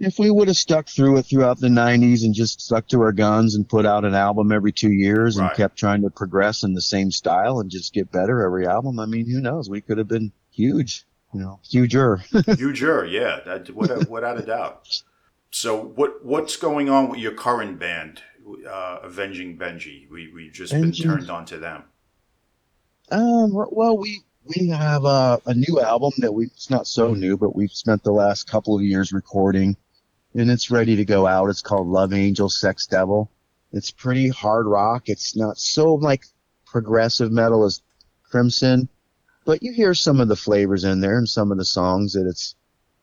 [0.00, 3.12] If we would have stuck through it throughout the 90s and just stuck to our
[3.12, 6.74] guns and put out an album every two years and kept trying to progress in
[6.74, 9.68] the same style and just get better every album, I mean, who knows?
[9.68, 12.18] We could have been huge, you know, huger.
[12.56, 15.02] Huger, yeah, that, without, without a doubt.
[15.50, 18.22] So, what what's going on with your current band,
[18.68, 20.08] uh, Avenging Benji?
[20.10, 21.84] We we've just been turned on to them.
[23.10, 27.36] Um, well, we we have uh, a new album that we it's not so new,
[27.38, 29.76] but we've spent the last couple of years recording,
[30.34, 31.50] and it's ready to go out.
[31.50, 33.30] It's called Love Angel, Sex Devil.
[33.72, 35.08] It's pretty hard rock.
[35.08, 36.24] It's not so like
[36.66, 37.82] progressive metal as
[38.22, 38.88] Crimson,
[39.44, 42.26] but you hear some of the flavors in there and some of the songs that
[42.26, 42.54] it's,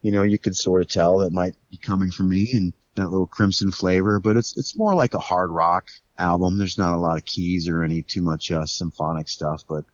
[0.01, 3.09] you know, you could sort of tell that might be coming from me and that
[3.09, 4.19] little Crimson flavor.
[4.19, 6.57] But it's it's more like a hard rock album.
[6.57, 9.85] There's not a lot of keys or any too much uh, symphonic stuff, but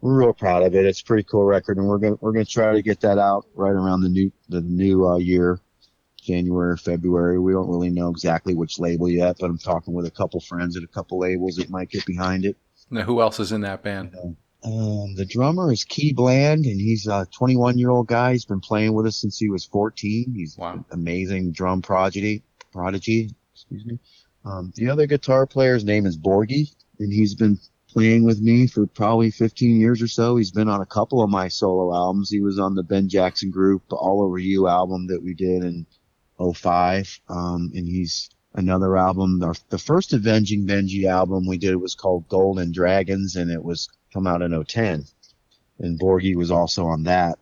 [0.00, 0.86] we're real proud of it.
[0.86, 3.46] It's a pretty cool record, and we're gonna we're gonna try to get that out
[3.54, 5.60] right around the new the new uh, year,
[6.22, 7.38] January or February.
[7.38, 10.76] We don't really know exactly which label yet, but I'm talking with a couple friends
[10.76, 12.56] at a couple labels that might get behind it.
[12.90, 14.14] Now, who else is in that band?
[14.62, 18.32] Um, the drummer is Key Bland, and he's a 21 year old guy.
[18.32, 20.32] He's been playing with us since he was 14.
[20.34, 20.74] He's Wow.
[20.74, 22.42] an amazing drum prodigy.
[22.72, 23.98] Prodigy, excuse me.
[24.44, 27.58] Um, the other guitar player's name is Borgie, and he's been
[27.88, 30.36] playing with me for probably 15 years or so.
[30.36, 32.30] He's been on a couple of my solo albums.
[32.30, 35.86] He was on the Ben Jackson Group All Over You album that we did in
[36.40, 37.20] 05.
[37.28, 39.42] Um, and he's another album.
[39.42, 43.88] Our, the first Avenging Benji album we did was called Golden Dragons, and it was
[44.12, 45.04] come out in 010.
[45.78, 47.38] And Borgie was also on that.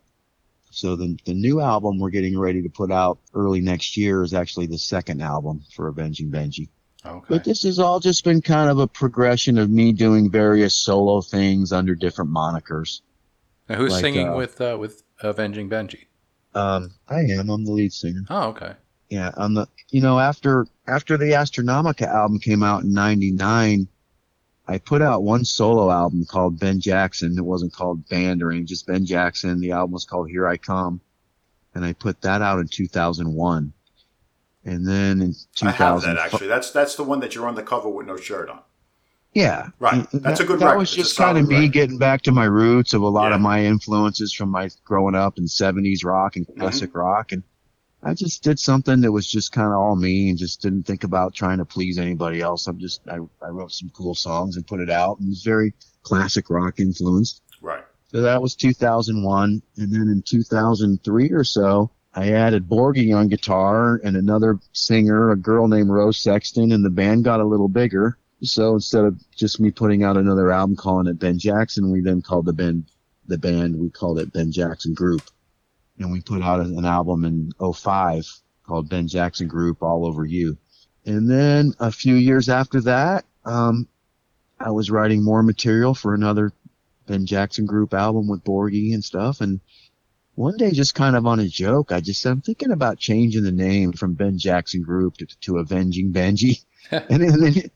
[0.71, 4.35] So the, the new album we're getting ready to put out early next year is
[4.35, 6.69] actually the second album for Avenging Benji.
[7.05, 7.27] Okay.
[7.29, 11.21] But this has all just been kind of a progression of me doing various solo
[11.21, 13.01] things under different monikers.
[13.69, 16.07] Now, who's like, singing uh, with uh, with Avenging Benji?
[16.55, 17.51] Um, I am.
[17.51, 18.23] I'm the lead singer.
[18.29, 18.75] Oh, okay.
[19.09, 19.67] Yeah, I'm the.
[19.91, 23.89] You know, after after the Astronomica album came out in '99,
[24.67, 27.37] I put out one solo album called Ben Jackson.
[27.39, 29.61] It wasn't called Band or anything, just Ben Jackson.
[29.61, 31.01] The album was called Here I Come,
[31.75, 33.73] and I put that out in 2001.
[34.65, 36.49] And then in I have that actually.
[36.49, 38.61] That's that's the one that you're on the cover with no shirt on.
[39.33, 40.11] Yeah, Right.
[40.13, 40.79] And That's a that- good That record.
[40.79, 41.73] was just kind of me record.
[41.73, 45.39] getting back to my roots of a lot of my influences from my growing up
[45.39, 46.61] in '70s rock and Mm-hmm.
[46.61, 47.43] classic rock, and
[48.03, 51.05] I just did something that was just kind of all me and just didn't think
[51.05, 52.67] about trying to please anybody else.
[52.67, 55.43] I'm just I, I wrote some cool songs and put it out, and it was
[55.43, 57.43] very classic rock influenced.
[57.61, 57.85] Right.
[58.11, 59.63] So that was 2001.
[59.77, 65.37] And then in 2003 or so, I added Borgie on guitar and another singer, a
[65.37, 68.17] girl named Rose Sexton, and the band got a little bigger.
[68.43, 72.23] So instead of just me putting out another album calling it Ben Jackson, we then
[72.23, 72.85] called the band,
[73.27, 75.23] the band, we called it Ben Jackson Group.
[75.99, 78.25] And we put out an album in 05
[78.65, 80.57] called Ben Jackson Group All Over You.
[81.05, 83.89] And then a few years after that, um,
[84.61, 86.53] I was writing more material for another
[87.07, 89.41] Ben Jackson Group album with Borgie and stuff.
[89.41, 89.61] And
[90.35, 93.43] one day, just kind of on a joke, I just said, I'm thinking about changing
[93.43, 96.65] the name from Ben Jackson Group to, to Avenging Benji.
[96.91, 97.71] and then,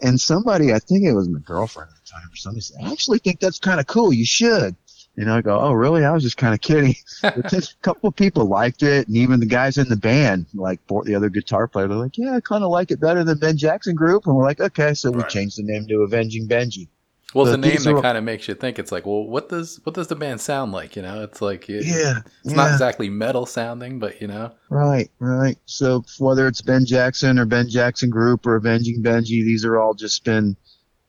[0.00, 2.90] and somebody, I think it was my girlfriend at the time or somebody said, I
[2.90, 4.12] actually think that's kind of cool.
[4.12, 4.76] You should.
[5.16, 6.04] And I go, oh, really?
[6.04, 6.94] I was just kind of kidding.
[7.22, 7.42] A
[7.82, 11.28] couple of people liked it, and even the guys in the band, like the other
[11.28, 14.26] guitar player, they're like, yeah, I kind of like it better than Ben Jackson Group.
[14.26, 16.88] And we're like, okay, so we changed the name to Avenging Benji.
[17.32, 18.78] Well, But name that kind of makes you think.
[18.78, 20.94] It's like, well, what does what does the band sound like?
[20.94, 25.10] You know, it's like it- Yeah, it's not exactly metal sounding, but you know, Right,
[25.18, 25.56] right.
[25.66, 29.94] So whether it's Ben Jackson or Ben Jackson Group or Avenging Benji, these are all
[29.94, 30.56] just been,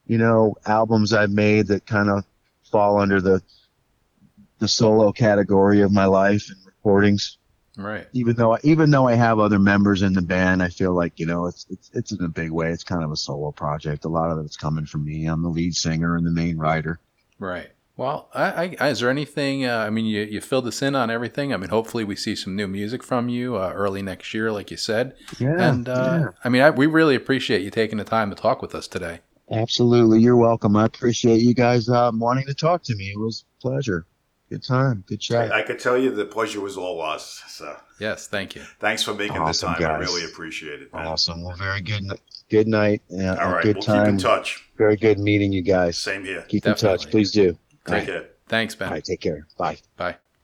[0.07, 2.23] you know, albums I've made that kind of
[2.71, 3.39] fall under the
[4.59, 7.37] the solo category of my life and recordings.
[7.77, 8.07] right?
[8.13, 11.25] Even though even though I have other members in the band, I feel like you
[11.25, 12.71] know it's it's it's in a big way.
[12.71, 14.05] It's kind of a solo project.
[14.05, 15.25] A lot of it's coming from me.
[15.25, 16.99] I'm the lead singer and the main writer.
[17.39, 17.69] Right.
[17.97, 19.65] Well, I, I, is there anything?
[19.65, 21.53] Uh, I mean, you, you filled us in on everything.
[21.53, 24.69] I mean, hopefully we see some new music from you uh, early next year, like
[24.69, 25.15] you said.
[25.39, 28.61] Yeah, and uh, I mean, I, we really appreciate you taking the time to talk
[28.61, 29.21] with us today.
[29.49, 30.19] Absolutely.
[30.19, 30.75] You're welcome.
[30.75, 33.11] I appreciate you guys um, wanting to talk to me.
[33.11, 34.05] It was a pleasure.
[34.49, 35.03] Good time.
[35.07, 35.51] Good chat.
[35.51, 37.41] I, I could tell you the pleasure was all ours.
[37.47, 38.61] So Yes, thank you.
[38.79, 39.95] thanks for making Awesome, the time.
[39.95, 40.93] I really appreciate it.
[40.93, 41.07] Man.
[41.07, 41.43] Awesome.
[41.43, 42.03] Well, very good.
[42.49, 43.01] Good night.
[43.09, 44.05] Yeah, All right, good we'll time.
[44.05, 44.63] keep in touch.
[44.77, 45.97] Very good meeting you guys.
[45.97, 46.43] Same here.
[46.47, 47.09] Keep in touch.
[47.09, 47.57] Please do.
[47.87, 48.27] Take care.
[48.47, 48.89] Thanks, Ben.
[48.89, 49.03] All right.
[49.03, 49.47] Take care.
[49.57, 49.77] Bye.
[49.97, 50.17] Bye.